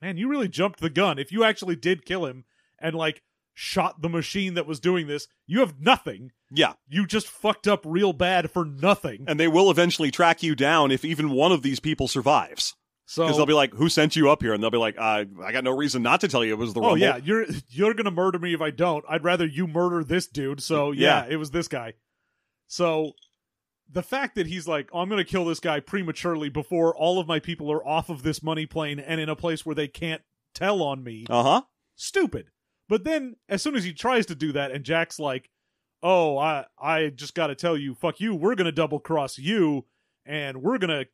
[0.00, 1.18] man, you really jumped the gun.
[1.18, 2.44] If you actually did kill him
[2.78, 3.22] and like
[3.54, 6.32] shot the machine that was doing this, you have nothing.
[6.50, 6.74] Yeah.
[6.88, 9.24] You just fucked up real bad for nothing.
[9.26, 12.74] And they will eventually track you down if even one of these people survives.
[13.08, 15.24] So Because they'll be like, "Who sent you up here?" And they'll be like, uh,
[15.44, 17.46] "I got no reason not to tell you it was the Oh Rumble." yeah, you're
[17.68, 19.04] you're gonna murder me if I don't.
[19.08, 20.60] I'd rather you murder this dude.
[20.60, 21.32] So yeah, Yeah.
[21.34, 21.94] it was this guy.
[22.66, 23.12] So
[23.90, 27.26] the fact that he's like, oh, I'm gonna kill this guy prematurely before all of
[27.28, 30.22] my people are off of this money plane and in a place where they can't
[30.54, 31.62] tell on me, Uh huh.
[31.94, 32.50] stupid.
[32.88, 35.50] But then as soon as he tries to do that, and Jack's like,
[36.02, 39.86] Oh, I I just gotta tell you, fuck you, we're gonna double cross you
[40.24, 41.04] and we're gonna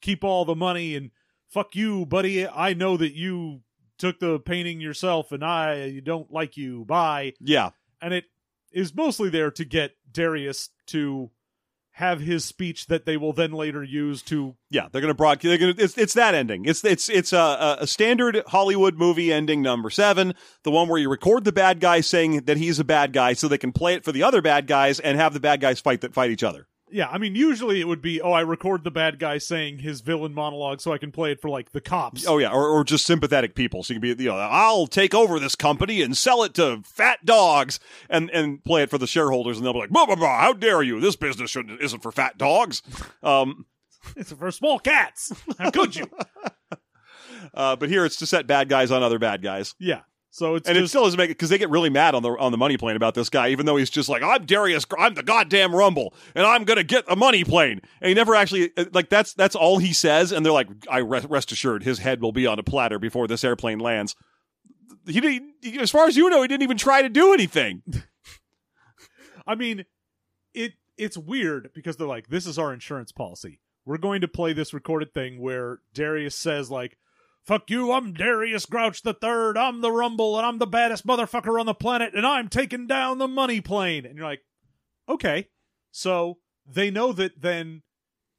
[0.00, 1.10] keep all the money and
[1.48, 2.46] fuck you, buddy.
[2.48, 3.60] I know that you
[3.98, 6.84] took the painting yourself and I don't like you.
[6.84, 7.32] Bye.
[7.40, 7.70] Yeah.
[8.02, 8.24] And it
[8.72, 11.30] is mostly there to get Darius to
[11.96, 14.88] have his speech that they will then later use to Yeah.
[14.92, 15.74] They're gonna broadcast They're gonna.
[15.78, 16.66] It's it's that ending.
[16.66, 20.34] It's it's it's a, a a standard Hollywood movie ending number seven.
[20.62, 23.48] The one where you record the bad guy saying that he's a bad guy, so
[23.48, 26.02] they can play it for the other bad guys and have the bad guys fight
[26.02, 26.68] that fight each other.
[26.90, 30.00] Yeah, I mean usually it would be oh I record the bad guy saying his
[30.00, 32.26] villain monologue so I can play it for like the cops.
[32.26, 33.82] Oh yeah, or, or just sympathetic people.
[33.82, 36.82] So you can be, you know, I'll take over this company and sell it to
[36.84, 40.16] fat dogs, and and play it for the shareholders, and they'll be like, blah blah
[40.16, 40.40] blah.
[40.40, 41.00] How dare you?
[41.00, 42.82] This business shouldn't, isn't for fat dogs.
[43.22, 43.66] Um,
[44.16, 45.32] It's for small cats.
[45.58, 46.08] How could you?
[47.54, 50.02] uh, but here it's to set bad guys on other bad guys, yeah.
[50.36, 52.28] So it's and it still doesn't make it because they get really mad on the
[52.32, 55.14] on the money plane about this guy, even though he's just like, I'm Darius, I'm
[55.14, 58.84] the goddamn Rumble, and I'm gonna get a money plane, and he never actually uh,
[58.92, 62.20] like that's that's all he says, and they're like, I rest, rest assured, his head
[62.20, 64.14] will be on a platter before this airplane lands.
[65.06, 67.82] He, didn't- he, as far as you know, he didn't even try to do anything.
[69.46, 69.86] I mean,
[70.52, 73.58] it it's weird because they're like, this is our insurance policy.
[73.86, 76.98] We're going to play this recorded thing where Darius says like,
[77.46, 79.56] "Fuck you, I'm Darius Grouch the Third.
[79.56, 83.18] I'm the Rumble, and I'm the baddest motherfucker on the planet, and I'm taking down
[83.18, 84.44] the money plane." And you're like,
[85.08, 85.48] okay,
[85.92, 87.82] so they know that then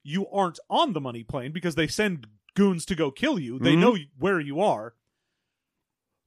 [0.04, 3.60] you aren't on the money plane because they send goons to go kill you.
[3.60, 3.80] They Mhm.
[3.80, 4.96] know where you are.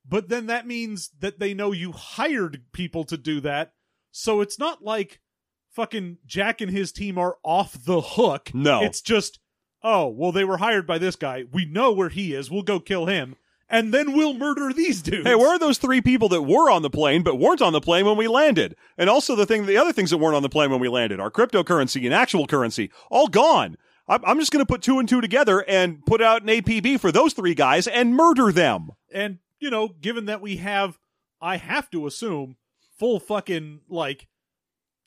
[0.08, 3.74] But then that means that they know you hired people to do that.
[4.10, 5.20] So it's not like
[5.68, 8.52] fucking Jack and his team are off the hook.
[8.54, 8.82] No.
[8.82, 9.38] It's just,
[9.82, 11.44] oh, well, they were hired by this guy.
[11.52, 12.50] We know where he is.
[12.50, 13.36] We'll go kill him.
[13.72, 15.28] And then we'll murder these dudes.
[15.28, 17.80] Hey, where are those three people that were on the plane but weren't on the
[17.80, 18.74] plane when we landed?
[18.98, 21.20] And also the thing, the other things that weren't on the plane when we landed,
[21.20, 23.76] our cryptocurrency and actual currency, all gone.
[24.08, 26.98] I'm I'm just going to put two and two together and put out an APB
[26.98, 28.90] for those three guys and murder them.
[29.12, 30.98] And, you know, given that we have,
[31.40, 32.56] I have to assume,
[32.98, 34.26] full fucking, like,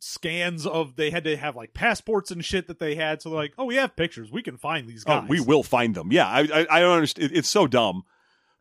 [0.04, 3.22] scans of, they had to have, like, passports and shit that they had.
[3.22, 4.32] So they're like, oh, we have pictures.
[4.32, 5.24] We can find these guys.
[5.24, 6.12] Oh, we will find them.
[6.12, 7.32] Yeah, I I, I don't understand.
[7.34, 8.04] It's so dumb.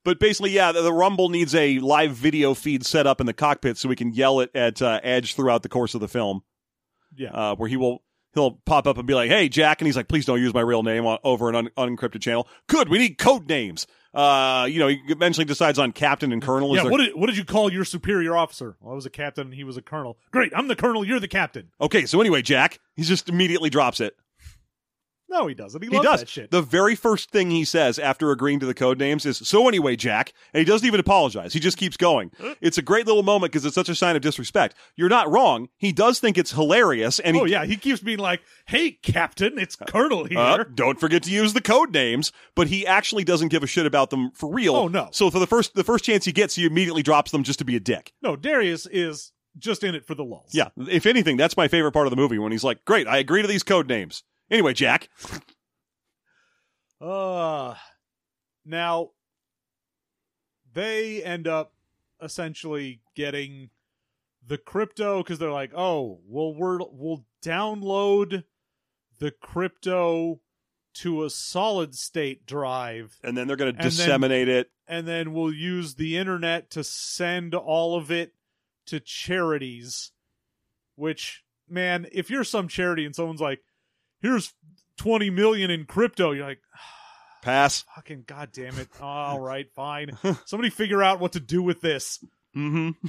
[0.05, 3.32] But basically, yeah, the, the Rumble needs a live video feed set up in the
[3.32, 6.43] cockpit so we can yell it at uh, Edge throughout the course of the film.
[7.14, 7.30] Yeah.
[7.30, 8.03] uh, where he will
[8.35, 10.61] he'll pop up and be like, "Hey, Jack," and he's like, "Please don't use my
[10.61, 13.87] real name on, over an un- unencrypted channel." Good, we need code names.
[14.14, 16.74] Uh, you know, he eventually decides on captain and colonel.
[16.76, 18.76] yeah, their- what did, what did you call your superior officer?
[18.80, 20.18] Well, I was a captain and he was a colonel.
[20.30, 21.70] Great, I'm the colonel, you're the captain.
[21.80, 24.14] okay, so anyway, Jack, he just immediately drops it.
[25.33, 25.83] No, he doesn't.
[25.83, 26.20] He, He loves does.
[26.20, 26.51] that shit.
[26.51, 29.97] The very first thing he says after agreeing to the code names is, "So anyway,
[29.97, 31.53] Jack," and he doesn't even apologize.
[31.55, 32.30] He just keeps going.
[32.61, 34.74] It's a great little moment because it's such a sign of disrespect.
[34.95, 35.68] You're not wrong.
[35.78, 39.59] He does think it's hilarious, and he oh yeah, he keeps being like, "Hey, Captain,
[39.59, 43.49] it's Colonel here." Uh, don't forget to use the code names, but he actually doesn't
[43.49, 44.76] give a shit about them for real.
[44.76, 45.09] Oh, no.
[45.12, 47.64] So for the first the first chance he gets, he immediately drops them just to
[47.64, 48.12] be a dick.
[48.22, 50.55] no, Darius is just in it for the lulz.
[50.55, 50.68] Yeah.
[50.76, 53.43] If anything, that's my favorite part of the movie when he's like, "Great, I agree
[53.43, 54.22] to these code names."
[54.53, 55.09] Anyway, Jack.
[57.00, 57.74] Uh
[58.64, 59.11] now
[60.72, 61.72] they end up
[62.22, 63.70] essentially getting
[64.46, 68.44] the crypto because they're like, oh, well, we're we'll download
[69.18, 70.40] the crypto
[70.94, 74.70] to a solid state drive, And then they're going to And then- disseminate it.
[74.86, 78.34] and then we'll use the internet to send all of it
[78.86, 80.12] to charities.
[80.96, 83.62] Which, man, if you're some charity and someone's like,
[84.23, 84.55] here's
[84.99, 86.61] 20 million in crypto, you're like,
[87.43, 87.85] Pass.
[87.95, 88.89] fucking goddamn it.
[89.01, 90.16] All right, fine.
[90.47, 92.25] Somebody figure out what to do with this.
[92.57, 93.09] Mm-hmm.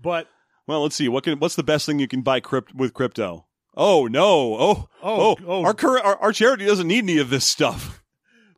[0.00, 0.28] But
[0.66, 1.08] Well, let's see.
[1.08, 3.46] What can what's the best thing you can buy crypt with crypto?
[3.76, 4.54] Oh no!
[4.54, 5.36] Oh Oh, oh!
[5.46, 5.64] oh.
[5.64, 8.02] Our current our, our charity doesn't need any of this stuff.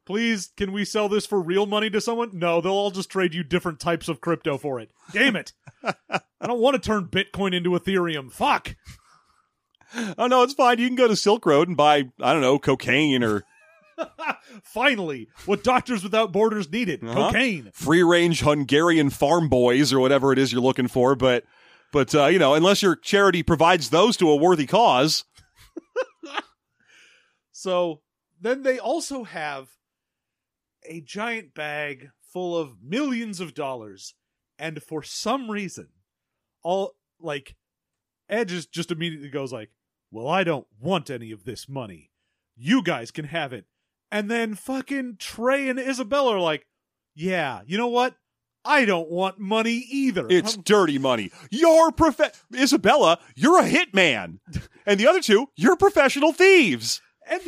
[0.05, 2.30] please, can we sell this for real money to someone?
[2.32, 4.90] No, they'll all just trade you different types of crypto for it.
[5.12, 5.53] Damn it.
[5.82, 8.30] I don't want to turn Bitcoin into Ethereum.
[8.30, 8.76] Fuck.
[10.18, 10.78] Oh no, it's fine.
[10.78, 13.45] You can go to Silk Road and buy I don't know cocaine or
[14.64, 17.28] Finally, what Doctors Without Borders needed Uh-huh.
[17.30, 17.70] cocaine.
[17.74, 21.14] free range Hungarian farm boys or whatever it is you're looking for.
[21.14, 21.45] But
[21.92, 25.24] but uh, you know, unless your charity provides those to a worthy cause,
[27.53, 28.01] So
[28.40, 29.68] then they also have
[30.84, 34.14] a giant bag full of millions of dollars.
[34.59, 35.88] And for some reason,
[36.62, 37.55] all like
[38.28, 39.70] Edge is just immediately goes like,
[40.14, 42.12] Well, I don't want any of this money.
[42.56, 43.64] You guys can have it.
[44.12, 46.68] And then fucking Trey and Isabella are like,
[47.16, 48.14] Yeah, you know what?
[48.64, 50.28] I don't want money either.
[50.30, 51.32] it's I'm- dirty money.
[51.50, 54.38] You're prof- Isabella, you're a hitman,
[54.86, 57.02] and the other two, you're professional thieves.
[57.28, 57.42] And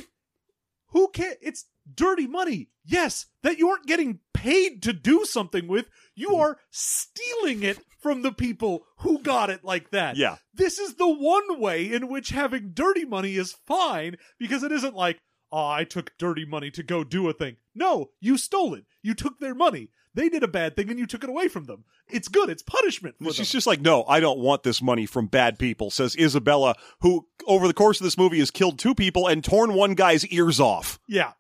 [0.88, 2.70] who can It's dirty money.
[2.84, 5.86] Yes, that you aren't getting paid to do something with.
[6.14, 6.40] You mm-hmm.
[6.40, 10.16] are stealing it from the people who got it like that.
[10.16, 10.36] Yeah.
[10.55, 14.94] This is the one way in which having dirty money is fine because it isn't
[14.94, 15.18] like,
[15.51, 17.57] oh, I took dirty money to go do a thing.
[17.74, 18.84] No, you stole it.
[19.03, 19.90] You took their money.
[20.14, 21.84] They did a bad thing and you took it away from them.
[22.09, 22.49] It's good.
[22.49, 23.44] It's punishment for She's them.
[23.59, 27.66] just like, no, I don't want this money from bad people, says Isabella, who over
[27.66, 30.99] the course of this movie has killed two people and torn one guy's ears off.
[31.07, 31.32] Yeah.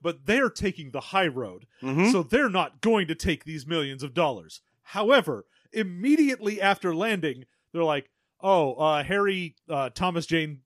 [0.00, 1.66] But they're taking the high road.
[1.82, 2.12] Mhm.
[2.12, 4.60] So they're not going to take these millions of dollars.
[4.82, 10.60] However, immediately after landing, they're like, "Oh, uh, Harry uh, Thomas Jane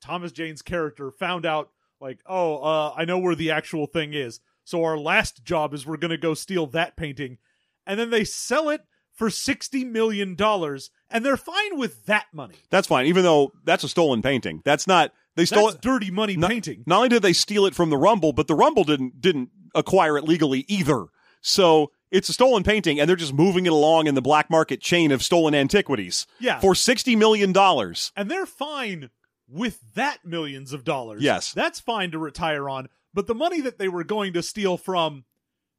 [0.00, 4.40] Thomas Jane's character found out like, "Oh, uh, I know where the actual thing is.
[4.64, 7.38] So our last job is we're going to go steal that painting."
[7.86, 12.54] And then they sell it for 60 million dollars and they're fine with that money.
[12.70, 14.62] That's fine, even though that's a stolen painting.
[14.64, 15.82] That's not they stole That's it.
[15.82, 16.82] dirty money Not- painting.
[16.86, 20.16] Not only did they steal it from the Rumble, but the Rumble didn't didn't acquire
[20.18, 21.06] it legally either.
[21.42, 24.80] So it's a stolen painting, and they're just moving it along in the black market
[24.80, 26.58] chain of stolen antiquities Yeah.
[26.60, 28.12] for sixty million dollars.
[28.16, 29.10] and they're fine
[29.48, 31.22] with that millions of dollars.
[31.22, 31.52] Yes.
[31.52, 32.88] That's fine to retire on.
[33.14, 35.24] But the money that they were going to steal from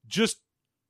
[0.08, 0.40] just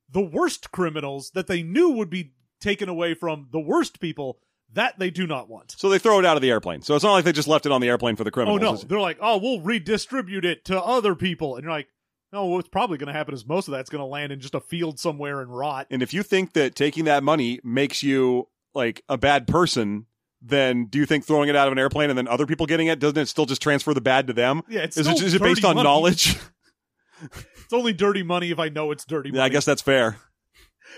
[0.10, 4.40] the worst criminals that they knew would be taken away from the worst people,
[4.74, 5.76] that they do not want.
[5.78, 6.82] So they throw it out of the airplane.
[6.82, 8.62] So it's not like they just left it on the airplane for the criminals.
[8.62, 8.76] Oh no.
[8.78, 11.56] They're like, oh, we'll redistribute it to other people.
[11.56, 11.88] And you're like,
[12.32, 14.56] no, what's probably going to happen is most of that's going to land in just
[14.56, 15.88] a field somewhere and rot.
[15.92, 20.06] And if you think that taking that money makes you like a bad person,
[20.42, 22.88] then do you think throwing it out of an airplane and then other people getting
[22.88, 24.62] it doesn't it still just transfer the bad to them?
[24.70, 25.84] Yeah, it's Is it, is it based on money.
[25.88, 26.38] knowledge?
[27.24, 29.38] It's only dirty money if I know it's dirty money.
[29.38, 30.18] yeah, I guess that's fair.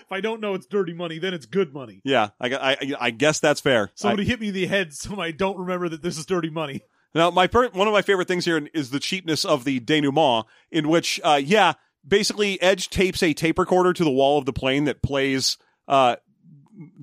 [0.02, 2.02] If I don't know it's dirty money, then it's good money.
[2.04, 3.86] Yeah, I, I, I guess that's fair.
[3.86, 6.50] I- Somebody hit me in the head so I don't remember that this is dirty
[6.50, 6.82] money.
[7.16, 10.46] Now, my per- one of my favorite things here is the cheapness of the denouement,
[10.72, 11.74] in which, uh, yeah,
[12.08, 16.16] basically Edge tapes a tape recorder to the wall of the plane that plays uh,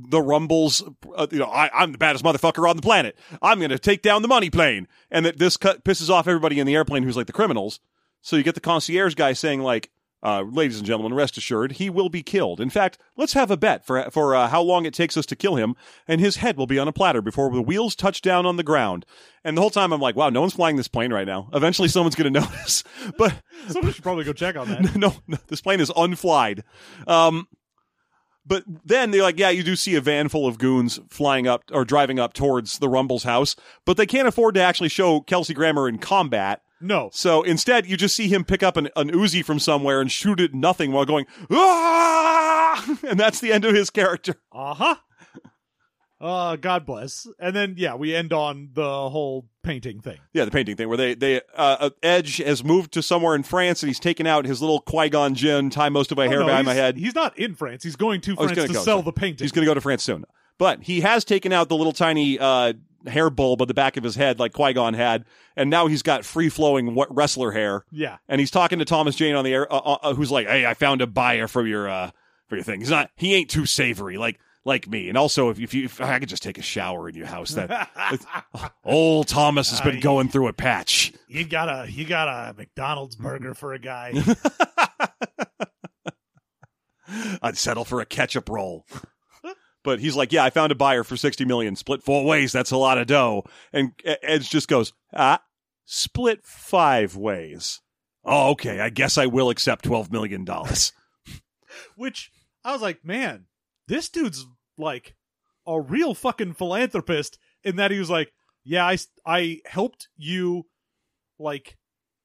[0.09, 0.83] the rumbles.
[1.15, 3.17] Uh, you know, I, I'm the baddest motherfucker on the planet.
[3.41, 6.59] I'm going to take down the money plane, and that this cut pisses off everybody
[6.59, 7.79] in the airplane who's like the criminals.
[8.21, 9.91] So you get the concierge guy saying like.
[10.23, 12.61] Uh, ladies and gentlemen, rest assured, he will be killed.
[12.61, 15.37] In fact, let's have a bet for for uh, how long it takes us to
[15.37, 15.75] kill him,
[16.07, 18.63] and his head will be on a platter before the wheels touch down on the
[18.63, 19.07] ground.
[19.45, 21.49] And the whole time, I'm like, wow, no one's flying this plane right now.
[21.55, 22.85] Eventually, someone's going to notice.
[23.17, 23.35] But
[23.69, 24.95] Somebody should probably go check on that.
[24.97, 26.65] no, no, this plane is unflied.
[27.07, 27.49] Um,
[28.47, 31.63] But then they're like, yeah, you do see a van full of goons flying up
[31.73, 33.55] or driving up towards the Rumble's house,
[33.87, 36.61] but they can't afford to actually show Kelsey Grammer in combat.
[36.81, 37.11] No.
[37.13, 40.41] So instead, you just see him pick up an, an Uzi from somewhere and shoot
[40.41, 42.97] at nothing while going, ah!
[43.09, 44.37] And that's the end of his character.
[44.53, 44.95] Uh huh.
[46.21, 47.27] Uh, God bless.
[47.39, 50.19] And then, yeah, we end on the whole painting thing.
[50.35, 53.43] Yeah, the painting thing where they they uh, uh, Edge has moved to somewhere in
[53.43, 56.31] France and he's taken out his little Qui Gon Jinn, tie most of my Oh,
[56.31, 56.99] hair no, behind my head.
[56.99, 57.83] He's not in France.
[57.83, 59.03] He's going to Oh, France gonna go, sell sorry.
[59.03, 59.45] the painting.
[59.45, 60.27] He's going to go to France soon,
[60.59, 62.75] but he has taken out the little tiny uh,
[63.07, 65.25] hair bulb at the back of his head like Qui Gon had,
[65.57, 67.85] and now he's got free flowing wrestler hair.
[67.91, 68.19] yeah.
[68.29, 70.75] And he's talking to Thomas Jane on the air, uh, uh, who's like, "Hey, I
[70.75, 72.11] found a buyer for your uh,
[72.49, 72.81] for your thing.
[72.81, 73.11] He's not.
[73.17, 76.29] He ain't too savory like." Like me, and also if, if you, if I could
[76.29, 77.89] just take a shower in your house, that
[78.85, 81.15] old Thomas has been I- going through a patch.
[81.29, 84.13] You got a you got a McDonald's burger for a guy.
[87.43, 88.85] I'd settle for a ketchup roll.
[89.83, 91.75] But he's like, yeah, I found a buyer for 60 million.
[91.75, 92.53] Split four ways.
[92.53, 93.45] That's a lot of dough.
[93.73, 95.43] And Edge just goes, ah,
[95.87, 97.81] split five ways.
[98.25, 98.81] Oh, okay.
[98.81, 100.47] I guess I will accept $12 million.
[101.97, 102.31] Which
[102.65, 103.47] I was like, man,
[103.89, 105.15] this dude's like
[105.67, 108.33] a real fucking philanthropist in that he was like,
[108.65, 110.65] yeah, I I helped you
[111.39, 111.79] like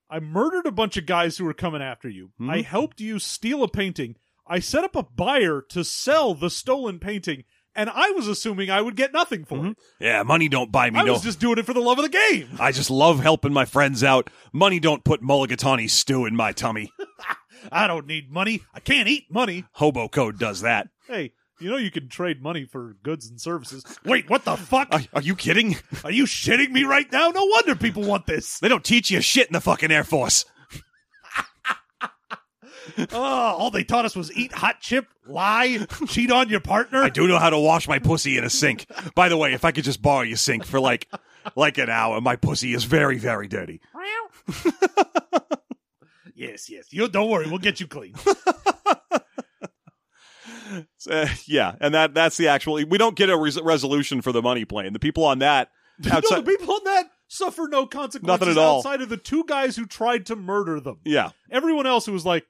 [0.10, 2.32] I murdered a bunch of guys who were coming after you.
[2.40, 2.52] Mhm.
[2.52, 4.16] I helped you steal a painting.
[4.48, 8.82] I set up a buyer to sell the stolen painting, and I was assuming I
[8.82, 9.68] would get nothing for mm-hmm.
[9.70, 9.78] it.
[10.00, 11.14] yeah, money don't buy me I no.
[11.14, 12.50] was just doing it for the love of the game.
[12.60, 14.30] I just love helping my friends out.
[14.54, 16.92] Money don't put mulligatawny stew in my tummy.
[17.72, 18.62] I don't need money.
[18.74, 19.66] I can't eat money.
[19.74, 20.90] Hobo code does that.
[21.08, 23.84] Hey, you know you can trade money for goods and services.
[24.04, 24.90] Wait, what the fuck?
[24.92, 25.78] Are, are you kidding?
[26.04, 27.30] Are you shitting me right now?
[27.30, 28.60] No wonder people want this.
[28.60, 30.46] They don't teach you shit in the fucking Air Force.
[33.12, 37.02] Oh, all they taught us was eat hot chip, lie, cheat on your partner.
[37.04, 38.86] I do know how to wash my pussy in a sink.
[39.16, 41.10] By the way, if I could just borrow your sink for like
[41.56, 43.82] like an hour, my pussy is very, very dirty.
[46.38, 46.92] Yes, yes.
[46.92, 48.14] You don't worry, we'll get you clean.
[51.10, 52.74] Uh, yeah, and that that's the actual.
[52.86, 54.92] We don't get a res- resolution for the money plane.
[54.94, 55.70] The people on that
[56.00, 58.78] no, the people on that suffer no consequences Nothing at all.
[58.80, 60.98] outside of the two guys who tried to murder them.
[61.06, 62.46] yeah, Everyone else who was like,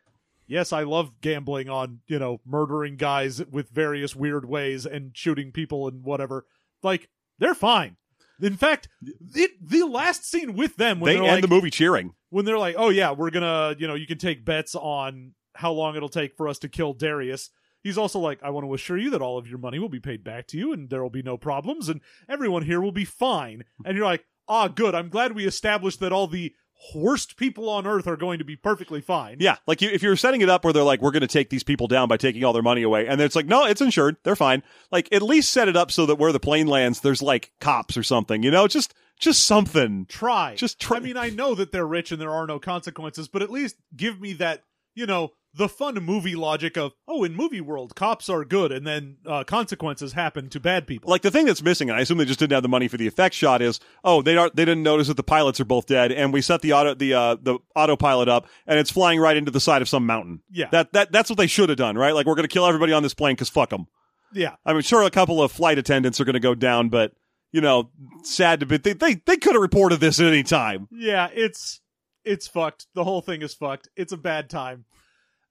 [0.47, 5.51] "Yes, I love gambling on you know murdering guys with various weird ways and shooting
[5.51, 6.45] people and whatever."
[6.83, 7.97] Like they're fine.
[8.41, 8.89] In fact,
[9.33, 12.13] it, the last scene with them when they end like, the movie cheering.
[12.29, 15.71] when they're like, "Oh yeah, we're gonna, you know, you can take bets on how
[15.71, 17.49] long it'll take for us to kill Darius."
[17.81, 19.99] He's also like, "I want to assure you that all of your money will be
[19.99, 23.05] paid back to you, and there will be no problems, and everyone here will be
[23.05, 24.95] fine." And you're like, "Ah, good.
[24.95, 26.53] I'm glad we established that all the
[26.93, 30.15] worst people on Earth are going to be perfectly fine." Yeah, like you, if you're
[30.15, 32.43] setting it up where they're like, we're going to take these people down by taking
[32.43, 34.63] all their money away, and it's like, no, it's insured, they're fine.
[34.91, 37.97] Like at least set it up so that where the plane lands, there's like cops
[37.97, 40.05] or something, you know, just just something.
[40.07, 40.55] Try.
[40.55, 43.41] Just try- I mean, I know that they're rich and there are no consequences, but
[43.41, 44.63] at least give me that,
[44.93, 48.85] you know, the fun movie logic of, oh, in movie world, cops are good, and
[48.85, 51.09] then uh, consequences happen to bad people.
[51.09, 52.97] Like the thing that's missing, and I assume they just didn't have the money for
[52.97, 55.85] the effect shot, is oh they are they didn't notice that the pilots are both
[55.85, 59.37] dead, and we set the auto the uh, the autopilot up, and it's flying right
[59.37, 60.41] into the side of some mountain.
[60.51, 60.67] Yeah.
[60.71, 62.13] that that that's what they should have done, right?
[62.13, 63.87] Like we're going to kill everybody on this plane because fuck them.
[64.33, 64.55] yeah.
[64.65, 67.13] I mean, sure, a couple of flight attendants are going to go down, but
[67.51, 67.89] you know,
[68.23, 70.89] sad to be they they, they could have reported this at any time.
[70.91, 71.79] Yeah, it's
[72.25, 72.87] it's fucked.
[72.95, 73.87] The whole thing is fucked.
[73.95, 74.85] It's a bad time.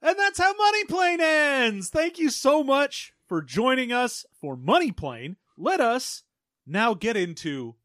[0.04, 1.88] And that's how Money Plane ends.
[1.88, 5.36] Thank you so much for joining us for Money Plane.
[5.56, 6.24] Let us
[6.66, 7.76] now get into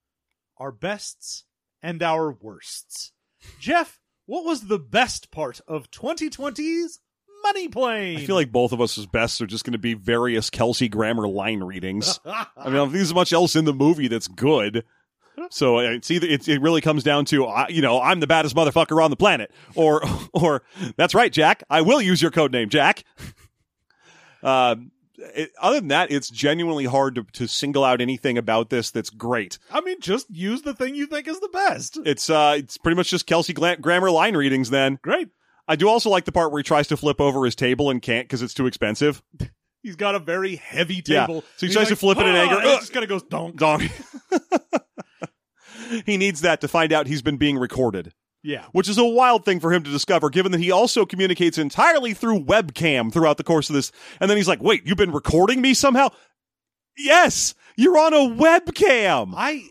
[0.57, 1.45] our bests
[1.81, 3.13] and our worsts.
[3.61, 6.99] Jeff, what was the best part of 2020's
[7.41, 8.17] Money Plane?
[8.17, 11.25] I feel like both of us' bests are just going to be various Kelsey Grammer
[11.25, 12.19] line readings.
[12.25, 14.83] I mean, I there's much else in the movie that's good.
[15.49, 18.27] So uh, it's either it, it really comes down to uh, you know I'm the
[18.27, 20.01] baddest motherfucker on the planet, or
[20.33, 20.63] or
[20.97, 21.63] that's right, Jack.
[21.69, 23.03] I will use your code name, Jack.
[24.43, 24.75] Uh,
[25.17, 29.09] it, other than that, it's genuinely hard to, to single out anything about this that's
[29.09, 29.59] great.
[29.71, 31.99] I mean, just use the thing you think is the best.
[32.05, 34.69] It's uh, it's pretty much just Kelsey Gla- Grammer line readings.
[34.69, 35.29] Then Great.
[35.67, 38.01] I do also like the part where he tries to flip over his table and
[38.01, 39.21] can't because it's too expensive.
[39.83, 41.25] He's got a very heavy Yeah.
[41.27, 41.43] table.
[41.57, 42.55] So he tries to flip it in "Ah," anger.
[42.57, 43.55] and it just kind of goes donk.
[43.55, 43.87] Dong.
[46.05, 48.13] He needs that to find out he's been being recorded,
[48.43, 48.65] Yeah.
[48.71, 52.13] which is a wild thing for him to discover, given that he also communicates entirely
[52.13, 53.91] through webcam throughout the course of this.
[54.19, 56.09] And then he's like, wait, you've been recording me somehow?
[56.97, 59.33] Yes, you're on a webcam.
[59.35, 59.63] I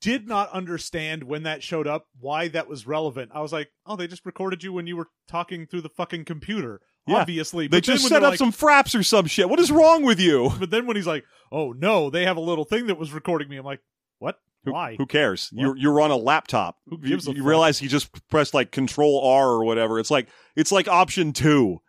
[0.00, 3.32] did not understand when that showed up why that was relevant.
[3.34, 6.24] I was like, oh, they just recorded you when you were talking through the fucking
[6.26, 6.80] computer.
[7.06, 7.16] Yeah.
[7.16, 7.68] obviously.
[7.68, 9.50] They just set up like- some fraps or some shit.
[9.50, 10.50] What is wrong with you?
[10.58, 13.46] But then when he's like, "Oh no, they have a little thing that was recording
[13.50, 13.80] me," I'm like,
[14.20, 14.38] "What?
[14.64, 15.48] Who, Why?" who cares?
[15.52, 15.60] What?
[15.62, 16.78] You're you're on a laptop.
[16.88, 19.98] Who You- gives a you, realize he just pressed like Control R or whatever.
[19.98, 21.80] It's like it's like option two.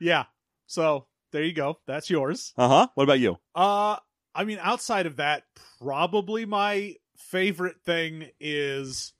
[0.00, 0.24] yeah.
[0.66, 1.78] So there you go.
[1.86, 2.52] That's yours.
[2.56, 2.86] Uh huh.
[2.94, 3.36] What about you?
[3.54, 3.96] Uh,
[4.34, 5.44] I mean, outside of that,
[5.80, 9.12] probably my favorite thing is.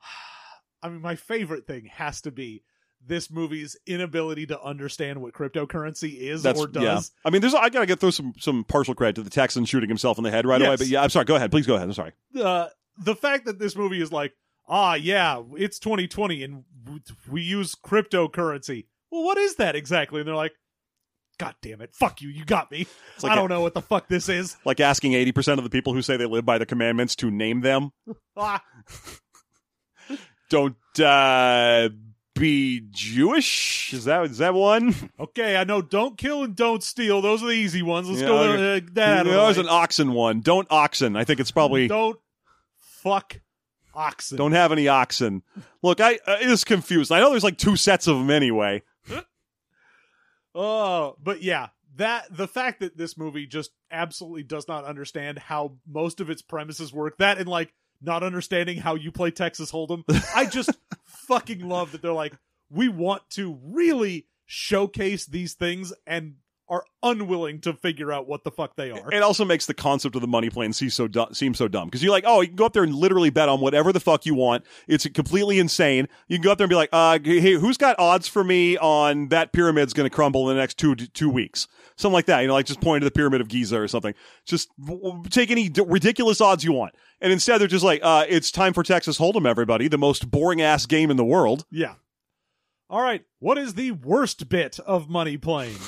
[0.82, 2.62] I mean, my favorite thing has to be
[3.06, 6.82] this movie's inability to understand what cryptocurrency is or does.
[6.82, 7.00] yeah.
[7.24, 9.88] I mean, there's I gotta get through some some partial credit to the Texan shooting
[9.88, 10.76] himself in the head right away.
[10.76, 11.24] But yeah, I'm sorry.
[11.24, 11.50] Go ahead.
[11.50, 11.88] Please go ahead.
[11.88, 12.12] I'm sorry.
[12.40, 14.32] uh, the fact that this movie is like,
[14.68, 16.64] ah, yeah, it's 2020 and
[17.30, 18.86] we use cryptocurrency.
[19.10, 20.20] Well, what is that exactly?
[20.20, 20.52] And they're like,
[21.38, 22.86] God damn it, fuck you, you got me.
[23.22, 24.56] Like I don't know what the fuck this is.
[24.64, 27.30] like asking 80 percent of the people who say they live by the commandments to
[27.30, 27.90] name them.
[28.36, 28.62] Ah,
[30.50, 31.88] Don't uh,
[32.34, 33.92] be Jewish.
[33.92, 34.94] Is that is that one?
[35.20, 37.22] okay, I know, don't kill and don't steal.
[37.22, 38.08] Those are the easy ones.
[38.08, 38.76] Let's Yeah, go okay.
[38.76, 39.24] uh, that.
[39.24, 40.40] There's an oxen one.
[40.40, 41.16] Don't oxen.
[41.16, 42.18] I think it's probably Don't
[42.78, 43.40] fuck
[43.94, 44.36] oxen.
[44.38, 45.42] Don't have any oxen.
[45.82, 47.12] Look, I uh, it is confused.
[47.12, 48.82] I know there's like two sets of them anyway.
[50.54, 55.76] Oh, but yeah, that the fact that this movie just absolutely does not understand how
[55.84, 57.18] most of its premises work.
[57.18, 57.74] That and like
[58.04, 60.04] not understanding how you play Texas Hold'em.
[60.34, 60.70] I just
[61.04, 62.34] fucking love that they're like,
[62.70, 66.34] we want to really showcase these things and
[66.68, 69.12] are unwilling to figure out what the fuck they are.
[69.12, 71.88] It also makes the concept of the money plane seem so du- seem so dumb
[71.88, 74.00] because you're like, oh, you can go up there and literally bet on whatever the
[74.00, 74.64] fuck you want.
[74.88, 76.08] It's completely insane.
[76.26, 78.78] You can go up there and be like, uh, hey, who's got odds for me
[78.78, 81.68] on that pyramid's going to crumble in the next two two weeks?
[81.96, 82.40] Something like that.
[82.40, 84.14] You know, like just point to the pyramid of Giza or something.
[84.46, 84.70] Just
[85.30, 86.94] take any d- ridiculous odds you want.
[87.20, 90.60] And instead, they're just like, uh, it's time for Texas Hold'em, everybody, the most boring
[90.62, 91.66] ass game in the world.
[91.70, 91.94] yeah.
[92.90, 93.24] All right.
[93.38, 95.76] What is the worst bit of Money Plane?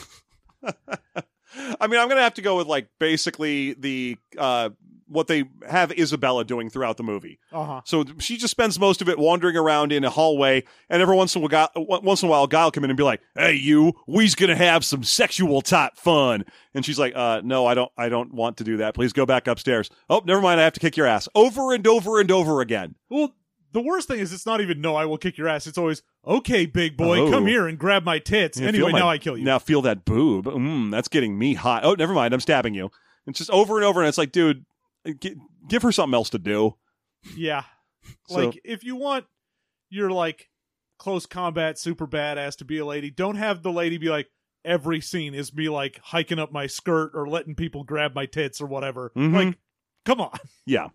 [1.81, 4.71] I mean, I'm gonna have to go with like basically the uh
[5.09, 7.39] what they have Isabella doing throughout the movie.
[7.53, 7.81] Uh huh.
[7.85, 11.35] So she just spends most of it wandering around in a hallway, and every once
[11.37, 13.55] in a while, once in a while, Guy will come in and be like, "Hey,
[13.55, 16.45] you, we's gonna have some sexual type fun,"
[16.75, 18.95] and she's like, "Uh, no, I don't, I don't want to do that.
[18.95, 21.87] Please go back upstairs." Oh, never mind, I have to kick your ass over and
[21.87, 22.97] over and over again.
[23.09, 23.33] Well,
[23.77, 25.67] the worst thing is it's not even no, I will kick your ass.
[25.67, 27.31] It's always okay, big boy, Oh.
[27.31, 28.59] come here and grab my tits.
[28.59, 29.45] Yeah, anyway, my- now I kill you.
[29.45, 30.47] Now feel that boob.
[30.47, 31.85] Mm, that's getting me hot.
[31.85, 32.91] Oh, never mind, I'm stabbing you.
[33.27, 34.65] It's just over and over, and it's like, dude,
[35.21, 35.37] gi-
[35.69, 36.77] give her something else to do.
[37.37, 37.65] Yeah.
[38.29, 39.27] So- Like if you want
[39.91, 40.49] your like
[40.99, 44.29] close combat super badass to be a lady, don't have the lady be like
[44.65, 48.61] every scene is me like hiking up my skirt or letting people grab my tits
[48.61, 49.13] or whatever.
[49.17, 49.33] Mhm.
[49.35, 49.59] Like,
[50.07, 50.39] come on.
[50.65, 50.89] Yeah.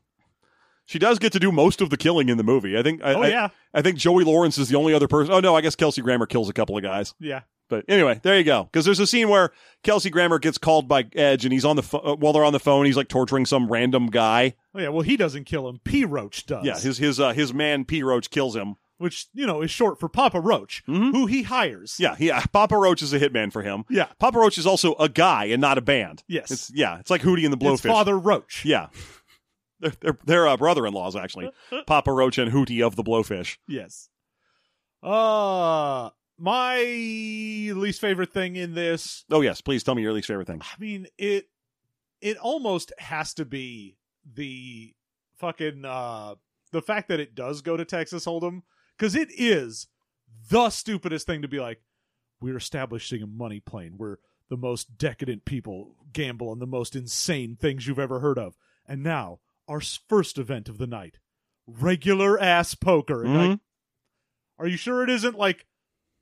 [0.91, 2.77] She does get to do most of the killing in the movie.
[2.77, 3.01] I think.
[3.01, 3.47] I, oh yeah.
[3.73, 5.33] I think Joey Lawrence is the only other person.
[5.33, 7.13] Oh no, I guess Kelsey Grammer kills a couple of guys.
[7.19, 7.41] Yeah.
[7.69, 8.65] But anyway, there you go.
[8.65, 9.51] Because there's a scene where
[9.83, 12.51] Kelsey Grammer gets called by Edge, and he's on the pho- uh, while they're on
[12.51, 14.55] the phone, he's like torturing some random guy.
[14.75, 15.79] Oh yeah, well he doesn't kill him.
[15.85, 16.65] P Roach does.
[16.65, 18.75] Yeah, his his uh, his man P Roach kills him.
[18.97, 21.11] which, you know, is short for Papa Roach, Mhm.
[21.13, 21.95] who he hires.
[21.99, 23.83] Yeah, he, uh, Papa Roach is a hitman for him.
[23.89, 24.05] Yeah.
[24.19, 26.21] Papa Roach is also a guy and not a band.
[26.27, 26.51] Yes.
[26.51, 27.89] It's yeah, it's like Hootie and the It's Blowfish.
[27.89, 28.63] Father Roach.
[28.63, 28.87] Yeah.
[29.81, 31.49] They're, they're, they're uh, brother-in-laws, actually.
[31.87, 33.57] Papa Roach and Hootie of the Blowfish.
[33.67, 34.09] Yes.
[35.03, 39.61] Uh my least favorite thing in this, Oh, yes.
[39.61, 40.61] Please tell me your least favorite thing.
[40.61, 41.49] I mean, it
[42.21, 43.97] it almost has to be
[44.31, 44.93] the
[45.37, 46.35] fucking uh
[46.71, 48.61] the fact that it does go to Texas Hold'em
[48.97, 49.87] cuz it is
[50.49, 51.81] the stupidest thing to be like
[52.39, 54.19] we're establishing a money plane where
[54.49, 58.57] the most decadent people gamble on the most insane things you've ever heard of.
[58.87, 59.39] And now,
[59.71, 61.17] our first event of the night,
[61.65, 63.23] regular ass poker.
[63.23, 63.49] And Mhm.
[63.51, 63.59] like,
[64.59, 65.65] are you sure it isn't like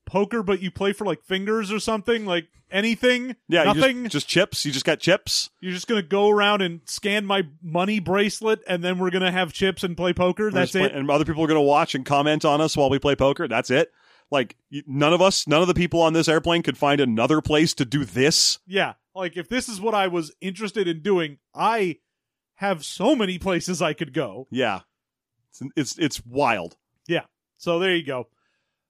[0.05, 2.25] poker, but you play for like fingers or something?
[2.25, 3.35] Like anything?
[3.47, 4.03] Yeah, nothing.
[4.03, 4.65] just, just chips.
[4.65, 5.49] You just got chips.
[5.61, 9.53] You're just gonna go around and scan my money bracelet, and then we're gonna have
[9.53, 10.45] chips and play poker.
[10.45, 10.95] We're That's just it.
[10.95, 13.47] and other people are going to watch and comment on us while we play poker.
[13.47, 13.91] That's it.
[14.31, 17.73] Like none of us, none of the people on this airplane could find another place
[17.73, 18.59] to do this.
[18.67, 21.97] Yeah, like if this is what I was interested in doing, I
[22.59, 24.45] have so many places I could go.
[24.51, 24.81] Yeah,
[25.49, 26.75] it's it's, it's wild.
[27.07, 27.23] Yeah.
[27.57, 28.27] So there you go.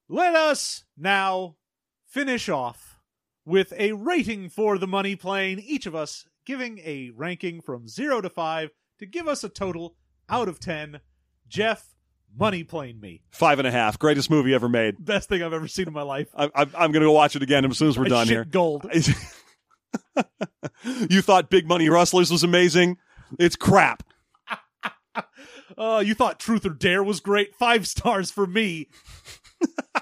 [0.08, 1.56] Let us now
[2.08, 3.00] finish off
[3.46, 8.22] with a rating for the money plane, each of us giving a ranking from 0
[8.22, 9.96] to 5 to give us a total
[10.28, 11.00] out of 10.
[11.48, 11.94] Jeff,
[12.36, 13.22] money plane me.
[13.30, 14.96] Five and a half, greatest movie ever made.
[15.04, 16.30] Best thing I've ever seen in my life.
[16.36, 18.28] I, I, I'm going to go watch it again as soon as we're I done
[18.28, 18.46] here.
[18.46, 18.88] gold.
[20.84, 22.98] you thought Big Money Rustlers was amazing?
[23.38, 24.04] It's crap.
[25.78, 27.56] Uh, you thought Truth or Dare was great?
[27.56, 28.88] Five stars for me.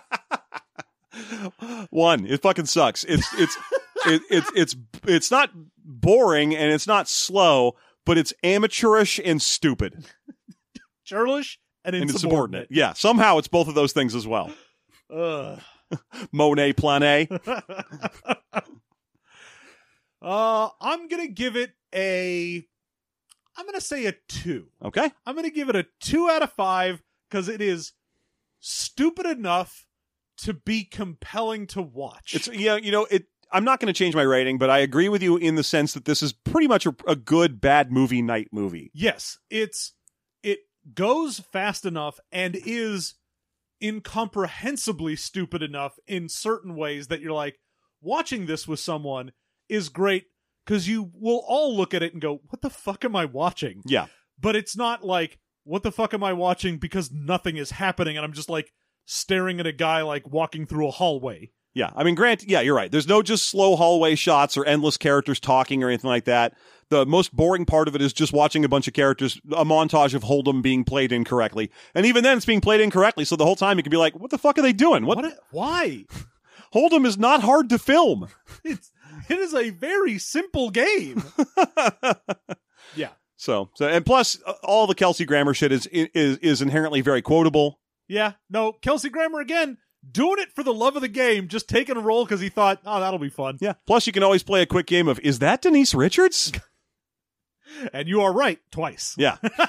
[1.90, 3.04] One, it fucking sucks.
[3.04, 3.58] It's it's
[4.06, 4.76] it, it's it's
[5.06, 5.52] it's not
[5.84, 7.76] boring and it's not slow,
[8.06, 10.06] but it's amateurish and stupid
[11.04, 12.64] Churlish and and insubordinate.
[12.64, 12.68] insubordinate.
[12.72, 14.52] Yeah, somehow it's both of those things as well.
[15.14, 15.60] Ugh.
[16.32, 17.30] Monet Planet.
[20.22, 22.66] Uh, I'm gonna give it a.
[23.58, 24.68] I'm gonna say a two.
[24.84, 25.12] Okay.
[25.26, 27.94] I'm gonna give it a two out of five because it is
[28.60, 29.88] stupid enough
[30.38, 32.34] to be compelling to watch.
[32.34, 35.10] It's yeah, you know, it I'm not going to change my rating, but I agree
[35.10, 38.22] with you in the sense that this is pretty much a, a good bad movie
[38.22, 38.92] night movie.
[38.94, 39.94] yes, it's
[40.44, 40.60] it
[40.94, 43.16] goes fast enough and is
[43.80, 47.60] incomprehensibly stupid enough in certain ways that you're like
[48.02, 49.32] watching this with someone
[49.70, 50.26] is great
[50.68, 53.81] because you will all look at it and go, "What the fuck am I watching?"
[53.85, 54.07] Yeah.
[54.39, 58.23] but it's not like what the fuck am i watching because nothing is happening and
[58.26, 58.72] i'm just like
[59.06, 61.91] staring at a guy like walking through a hallway Yeah.
[61.95, 62.91] I mean, Grant, yeah, you're right.
[62.91, 66.53] There's no just slow hallway shots or endless characters talking or anything like that.
[66.89, 70.14] The most boring part of it is just watching a bunch of characters, a montage
[70.15, 71.69] of Hold'em being played incorrectly.
[71.94, 73.26] And even then, it's being played incorrectly.
[73.26, 75.06] So the whole time you can be like, what the fuck are they doing?
[75.06, 75.18] What?
[75.18, 76.06] what, a- why
[76.73, 78.27] Hold'em is not hard to film.
[78.64, 78.91] it's
[79.30, 81.24] it is a very simple game
[82.95, 87.02] yeah So, so and plus, uh, all the Kelsey Grammer shit is is is inherently
[87.02, 87.80] very quotable.
[88.08, 89.78] yeah no kelsey grammer again
[90.10, 92.80] doing it for the love of the game just taking a role because he thought
[92.86, 93.74] oh that'll be fun Yeah.
[93.86, 96.52] Plus, you can always play a quick game of is that Denise Richards?
[97.94, 99.38] and you are right twice Yeah.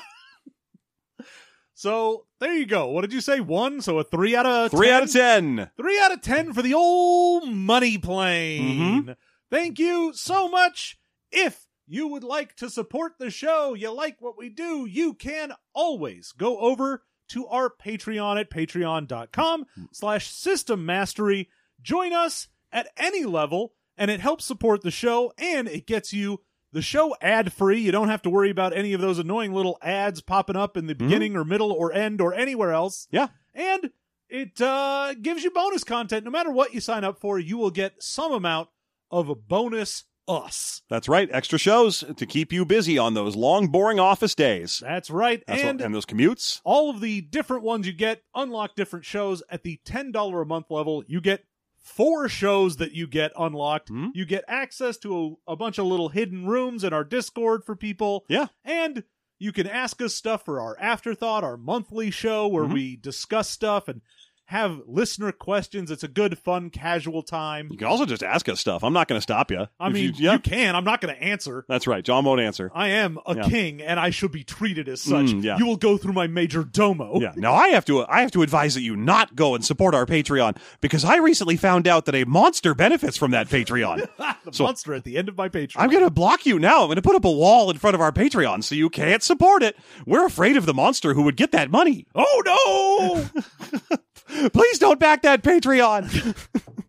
[1.74, 4.86] so there you go what did you say one so a three out of Three
[4.88, 4.96] 10?
[4.96, 5.70] out of ten.
[5.76, 9.02] Three out of ten for the old money plane.
[9.04, 9.10] Mm-hmm.
[9.50, 10.98] Thank you so much.
[11.30, 15.52] If you would like to support the show, you like what we do, you can
[15.74, 21.48] always go over to our Patreon at patreon.com slash system mastery.
[21.82, 26.40] Join us at any level, and it helps support the show, and it gets you
[26.72, 27.80] the show ad free.
[27.80, 30.86] You don't have to worry about any of those annoying little ads popping up in
[30.86, 33.28] the beginning or middle or end or anywhere else Yeah.
[33.54, 33.90] and
[34.28, 36.26] it uh, gives you bonus content.
[36.26, 38.68] No matter what you sign up for, you will get some amount
[39.10, 40.82] of a bonus us.
[40.90, 41.28] That's right.
[41.32, 44.80] Extra shows to keep you busy on those long, boring office days.
[44.84, 45.42] That's right.
[45.46, 46.60] That's and what, and those commutes.
[46.64, 50.66] all of the different ones you get unlock different shows at the $10 a month
[50.70, 51.02] level.
[51.06, 51.44] You get
[51.78, 53.88] four shows that you get unlocked.
[53.88, 54.08] Hmm.
[54.12, 57.74] You get access to a, a bunch of little hidden rooms in our Discord for
[57.74, 58.26] people.
[58.28, 58.48] Yeah.
[58.66, 59.04] And
[59.38, 62.72] you can ask us stuff for our afterthought, our monthly show where Mhm.
[62.74, 64.02] we discuss stuff and
[64.50, 65.90] have listener questions.
[65.90, 67.68] It's a good, fun, casual time.
[67.70, 68.82] You can also just ask us stuff.
[68.82, 69.66] I'm not going to stop you.
[69.78, 70.74] I If mean, you, yeah, you can.
[70.74, 71.66] I'm not going to answer.
[71.68, 72.02] that's right.
[72.02, 72.70] John won't answer.
[72.74, 73.42] I am a Yeah.
[73.48, 75.26] king, and I should be treated as such.
[75.26, 75.58] Mm, yeah.
[75.58, 77.20] You will go through my major domo.
[77.20, 77.32] Yeah.
[77.36, 80.06] Now I have to I have to advise that you not go and support our
[80.06, 84.08] Patreon because I recently found out that a monster benefits from that Patreon.
[84.44, 85.76] the So- monster at the end of my Patreon.
[85.76, 86.80] I'm going to block you now.
[86.82, 89.22] I'm going to put up a wall in front of our Patreon so you can't
[89.22, 89.76] support it.
[90.06, 92.06] We're afraid of the monster who would get that money.
[92.14, 93.98] Oh no!
[94.28, 96.36] Please don't back that Patreon.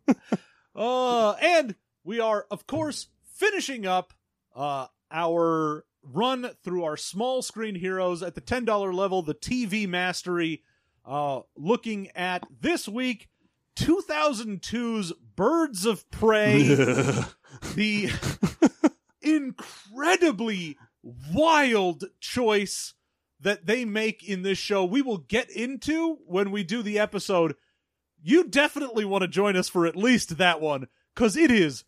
[0.76, 4.14] uh, and we are, of course, finishing up
[4.56, 9.88] uh, our run through our small screen heroes at the ten dollar level, the TV
[9.88, 10.64] mastery.
[11.06, 13.30] Uh, looking at this week,
[13.78, 16.64] 2002's Birds of Prey,
[17.76, 18.11] the
[19.22, 20.78] incredibly
[21.34, 22.94] wild choice
[23.40, 24.84] that they make in this show.
[24.84, 27.56] We will get into when we do the episode.
[28.22, 31.86] You definitely want to join us for at least that one because it is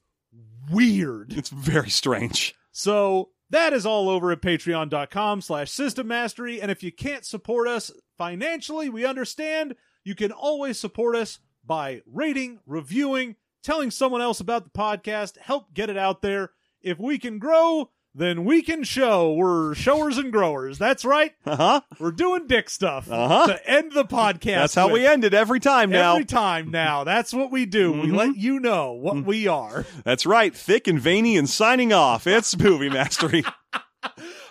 [0.71, 1.33] weird.
[1.33, 2.55] it's very strange.
[2.71, 6.61] So that is all over at patreon.com slash system mastery.
[6.61, 9.75] And if you can't support us financially, we understand.
[10.03, 15.73] You can always support us by rating, reviewing, telling someone else about the podcast, help
[15.73, 16.51] get it out there.
[16.81, 19.33] If we can grow, then we can show.
[19.33, 20.77] We're showers and growers.
[20.77, 21.33] That's right.
[21.45, 21.81] Uh huh.
[21.99, 23.47] We're doing dick stuff Uh-huh.
[23.47, 24.43] to end the podcast.
[24.55, 26.13] That's how we end it every time now.
[26.13, 27.03] Every time now.
[27.03, 27.91] That's what we do.
[27.93, 28.15] We Mhm.
[28.17, 29.85] let you know what we are.
[30.03, 30.53] That's right.
[30.55, 32.27] Thick and veiny and signing off.
[32.27, 33.43] It's Movie Mastery.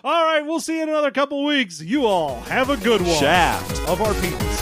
[0.02, 1.80] All right, we'll see you in another couple weeks.
[1.82, 3.18] You all have a good one.
[3.18, 3.88] Shaft.
[3.88, 4.59] of our penis.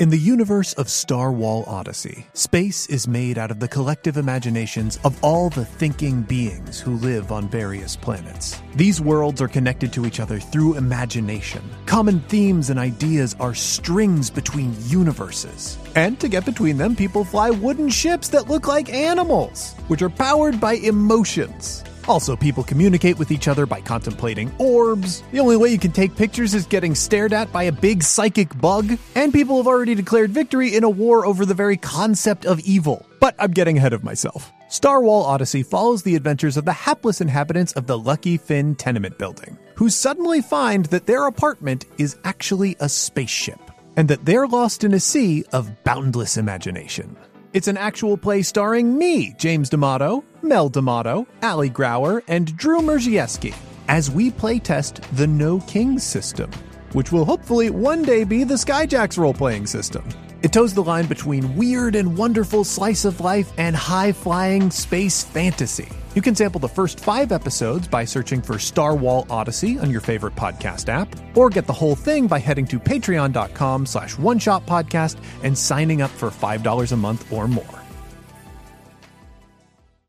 [0.00, 4.98] In the universe of Star Wall Odyssey, space is made out of the collective imaginations
[5.04, 8.60] of all the thinking beings who live on various planets.
[8.74, 11.62] These worlds are connected to each other through imagination.
[11.86, 15.78] Common themes and ideas are strings between universes.
[15.96, 20.10] And to get between them, people fly wooden ships that look like animals, which are
[20.10, 21.84] powered by emotions.
[22.06, 25.22] Also, people communicate with each other by contemplating orbs.
[25.32, 28.58] The only way you can take pictures is getting stared at by a big psychic
[28.60, 28.98] bug.
[29.14, 33.06] And people have already declared victory in a war over the very concept of evil.
[33.20, 34.52] But I'm getting ahead of myself.
[34.68, 39.16] Star Wall Odyssey follows the adventures of the hapless inhabitants of the Lucky Finn tenement
[39.18, 43.63] building, who suddenly find that their apartment is actually a spaceship,
[43.96, 47.16] and that they're lost in a sea of boundless imagination.
[47.52, 53.54] It's an actual play starring me, James D'Amato, Mel D'Amato, Ali Grauer, and Drew Merzieski,
[53.86, 56.50] as we playtest the No Kings system,
[56.92, 60.08] which will hopefully one day be the Skyjacks role playing system.
[60.42, 65.22] It toes the line between weird and wonderful slice of life and high flying space
[65.24, 65.88] fantasy.
[66.14, 70.00] You can sample the first five episodes by searching for Star Wall Odyssey on your
[70.00, 74.64] favorite podcast app, or get the whole thing by heading to patreon.com slash one shot
[74.64, 77.83] podcast and signing up for $5 a month or more.